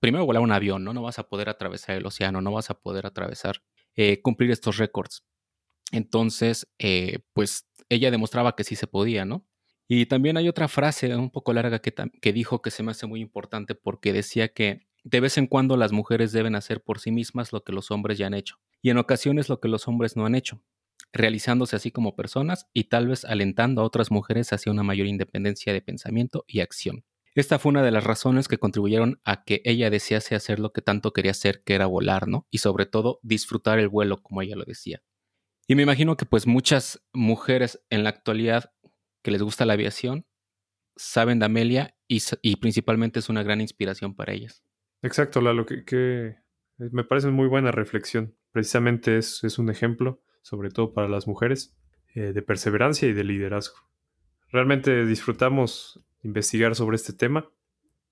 Primero 0.00 0.26
volar 0.26 0.42
un 0.42 0.52
avión, 0.52 0.84
¿no? 0.84 0.94
No 0.94 1.02
vas 1.02 1.18
a 1.18 1.28
poder 1.28 1.48
atravesar 1.48 1.96
el 1.96 2.06
océano, 2.06 2.40
no 2.40 2.52
vas 2.52 2.70
a 2.70 2.80
poder 2.80 3.06
atravesar, 3.06 3.62
eh, 3.94 4.20
cumplir 4.22 4.50
estos 4.50 4.78
récords. 4.78 5.24
Entonces, 5.92 6.66
eh, 6.78 7.20
pues 7.34 7.68
ella 7.88 8.10
demostraba 8.10 8.56
que 8.56 8.64
sí 8.64 8.74
se 8.74 8.86
podía, 8.86 9.24
¿no? 9.24 9.46
Y 9.86 10.06
también 10.06 10.38
hay 10.38 10.48
otra 10.48 10.68
frase 10.68 11.14
un 11.14 11.30
poco 11.30 11.52
larga 11.52 11.80
que, 11.80 11.94
que 12.20 12.32
dijo 12.32 12.62
que 12.62 12.70
se 12.70 12.82
me 12.82 12.92
hace 12.92 13.06
muy 13.06 13.20
importante 13.20 13.74
porque 13.74 14.12
decía 14.12 14.48
que 14.48 14.86
de 15.04 15.20
vez 15.20 15.38
en 15.38 15.46
cuando 15.46 15.76
las 15.76 15.92
mujeres 15.92 16.32
deben 16.32 16.54
hacer 16.54 16.82
por 16.82 16.98
sí 16.98 17.10
mismas 17.10 17.52
lo 17.52 17.64
que 17.64 17.72
los 17.72 17.90
hombres 17.90 18.18
ya 18.18 18.26
han 18.26 18.34
hecho 18.34 18.56
y 18.80 18.90
en 18.90 18.98
ocasiones 18.98 19.48
lo 19.48 19.60
que 19.60 19.68
los 19.68 19.88
hombres 19.88 20.16
no 20.16 20.26
han 20.26 20.34
hecho 20.34 20.62
realizándose 21.12 21.76
así 21.76 21.90
como 21.90 22.16
personas 22.16 22.68
y 22.72 22.84
tal 22.84 23.08
vez 23.08 23.24
alentando 23.24 23.82
a 23.82 23.84
otras 23.84 24.10
mujeres 24.10 24.52
hacia 24.52 24.72
una 24.72 24.82
mayor 24.82 25.06
independencia 25.06 25.72
de 25.72 25.82
pensamiento 25.82 26.44
y 26.46 26.60
acción. 26.60 27.04
Esta 27.34 27.58
fue 27.58 27.70
una 27.70 27.82
de 27.82 27.90
las 27.90 28.04
razones 28.04 28.46
que 28.46 28.58
contribuyeron 28.58 29.20
a 29.24 29.44
que 29.44 29.62
ella 29.64 29.88
desease 29.90 30.34
hacer 30.34 30.58
lo 30.58 30.72
que 30.72 30.82
tanto 30.82 31.12
quería 31.12 31.30
hacer, 31.30 31.62
que 31.64 31.74
era 31.74 31.86
volar, 31.86 32.28
¿no? 32.28 32.46
Y 32.50 32.58
sobre 32.58 32.84
todo 32.84 33.20
disfrutar 33.22 33.78
el 33.78 33.88
vuelo, 33.88 34.22
como 34.22 34.42
ella 34.42 34.56
lo 34.56 34.64
decía. 34.64 35.02
Y 35.66 35.74
me 35.74 35.82
imagino 35.82 36.16
que 36.16 36.26
pues 36.26 36.46
muchas 36.46 37.02
mujeres 37.14 37.82
en 37.88 38.04
la 38.04 38.10
actualidad 38.10 38.72
que 39.22 39.30
les 39.30 39.42
gusta 39.42 39.64
la 39.64 39.72
aviación 39.74 40.26
saben 40.96 41.38
de 41.38 41.46
Amelia 41.46 41.96
y, 42.06 42.56
principalmente 42.56 43.20
es 43.20 43.30
una 43.30 43.42
gran 43.42 43.62
inspiración 43.62 44.14
para 44.14 44.34
ellas. 44.34 44.62
Exacto, 45.02 45.40
Lalo, 45.40 45.66
que, 45.66 45.84
que 45.84 46.36
me 46.78 47.04
parece 47.04 47.28
muy 47.28 47.48
buena 47.48 47.70
reflexión. 47.70 48.34
Precisamente 48.52 49.18
es, 49.18 49.42
es 49.44 49.58
un 49.58 49.70
ejemplo 49.70 50.22
sobre 50.42 50.70
todo 50.70 50.92
para 50.92 51.08
las 51.08 51.26
mujeres, 51.26 51.74
eh, 52.14 52.32
de 52.32 52.42
perseverancia 52.42 53.08
y 53.08 53.12
de 53.12 53.24
liderazgo. 53.24 53.76
Realmente 54.50 55.06
disfrutamos 55.06 56.04
investigar 56.22 56.74
sobre 56.74 56.96
este 56.96 57.12
tema. 57.12 57.48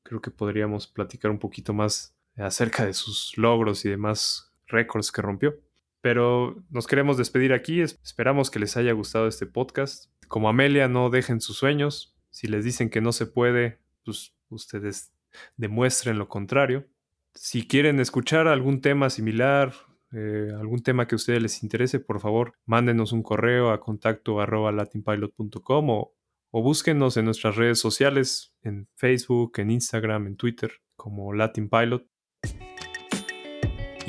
Creo 0.03 0.23
que 0.23 0.31
podríamos 0.31 0.87
platicar 0.87 1.31
un 1.31 1.39
poquito 1.39 1.75
más 1.75 2.17
acerca 2.37 2.87
de 2.87 2.95
sus 2.95 3.37
logros 3.37 3.85
y 3.85 3.91
demás 3.91 4.55
récords 4.67 5.13
que 5.13 5.21
rompió. 5.21 5.61
Pero 6.01 6.65
nos 6.71 6.87
queremos 6.87 7.19
despedir 7.19 7.53
aquí. 7.53 7.83
Esperamos 7.83 8.51
que 8.51 8.59
les 8.59 8.79
haya 8.79 8.93
gustado 8.93 9.27
este 9.27 9.45
podcast. 9.45 10.11
Como 10.29 10.49
Amelia, 10.49 10.89
no 10.89 11.11
dejen 11.11 11.43
sus 11.43 11.59
sueños. 11.59 12.17
Si 12.31 12.47
les 12.47 12.65
dicen 12.65 12.89
que 12.89 13.03
no 13.03 13.13
se 13.13 13.27
puede, 13.27 13.81
pues 14.05 14.35
ustedes 14.49 15.13
demuestren 15.57 16.19
lo 16.19 16.29
contrario. 16.29 16.87
Si 17.35 17.67
quieren 17.67 18.01
escuchar 18.01 18.49
algún 18.49 18.81
tema 18.81 19.11
similar, 19.11 19.73
eh, 20.13 20.51
algún 20.59 20.83
tema 20.83 21.07
que 21.07 21.15
a 21.15 21.17
ustedes 21.17 21.41
les 21.41 21.63
interese, 21.63 22.01
por 22.01 22.21
favor, 22.21 22.55
mándenos 22.67 23.13
un 23.13 23.23
correo 23.23 23.71
a 23.71 23.81
contacto 23.81 24.45
latinpilot.com 24.45 25.91
o, 25.91 26.13
o 26.51 26.63
búsquenos 26.63 27.17
en 27.17 27.27
nuestras 27.27 27.57
redes 27.57 27.79
sociales, 27.79 28.53
en 28.63 28.89
Facebook, 28.97 29.53
en 29.59 29.71
Instagram, 29.71 30.27
en 30.27 30.37
Twitter, 30.37 30.73
como 30.97 31.33
Latin 31.33 31.69
Pilot. 31.69 32.10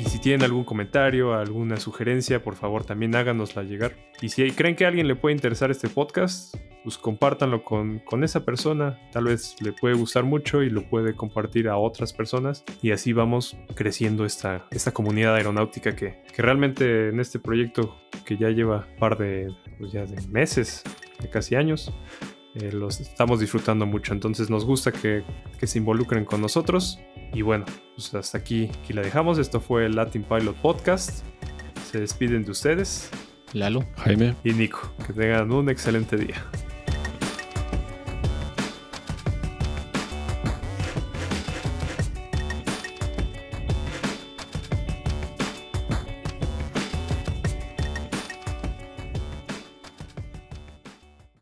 Y 0.02 0.06
si 0.06 0.18
tienen 0.18 0.42
algún 0.42 0.64
comentario, 0.64 1.32
alguna 1.32 1.76
sugerencia, 1.76 2.42
por 2.42 2.56
favor 2.56 2.84
también 2.84 3.14
háganosla 3.14 3.62
llegar. 3.62 3.94
Y 4.20 4.30
si 4.30 4.50
creen 4.50 4.74
que 4.74 4.84
a 4.84 4.88
alguien 4.88 5.06
le 5.06 5.14
puede 5.14 5.32
interesar 5.32 5.70
este 5.70 5.88
podcast, 5.88 6.56
pues 6.82 6.98
compártanlo 6.98 7.62
con, 7.62 8.02
esa 8.24 8.44
persona. 8.44 8.98
Tal 9.12 9.26
vez 9.26 9.54
le 9.60 9.72
puede 9.72 9.94
gustar 9.94 10.24
mucho 10.24 10.64
y 10.64 10.70
lo 10.70 10.82
puede 10.88 11.14
compartir 11.14 11.68
a 11.68 11.76
otras 11.76 12.12
personas. 12.12 12.64
Y 12.82 12.90
así 12.90 13.12
vamos 13.12 13.56
creciendo 13.76 14.24
esta, 14.24 14.66
comunidad 14.92 15.36
aeronáutica 15.36 15.94
que, 15.94 16.24
realmente 16.36 17.10
en 17.10 17.20
este 17.20 17.38
proyecto 17.38 17.94
que 18.26 18.36
ya 18.36 18.50
lleva 18.50 18.88
un 18.94 18.98
par 18.98 19.16
de, 19.16 19.54
pues 19.78 19.92
ya 19.92 20.04
de 20.04 20.20
meses, 20.26 20.82
de 21.20 21.30
casi 21.30 21.54
años, 21.54 21.92
eh, 22.56 22.70
los 22.72 22.98
estamos 22.98 23.38
disfrutando 23.38 23.86
mucho. 23.86 24.12
Entonces 24.12 24.50
nos 24.50 24.64
gusta 24.64 24.90
que, 24.90 25.22
se 25.62 25.78
involucren 25.78 26.24
con 26.24 26.40
nosotros. 26.40 26.98
Y 27.32 27.42
bueno, 27.42 27.64
pues 27.96 28.12
hasta 28.14 28.38
aquí, 28.38 28.70
aquí 28.82 28.92
la 28.92 29.02
dejamos. 29.02 29.38
Esto 29.38 29.60
fue 29.60 29.86
el 29.86 29.96
Latin 29.96 30.22
Pilot 30.22 30.56
Podcast. 30.56 31.24
Se 31.90 32.00
despiden 32.00 32.44
de 32.44 32.50
ustedes. 32.50 33.10
Lalo, 33.52 33.84
Jaime 33.98 34.34
y 34.44 34.52
Nico. 34.52 34.92
Que 35.06 35.12
tengan 35.12 35.50
un 35.52 35.68
excelente 35.68 36.16
día. 36.16 36.44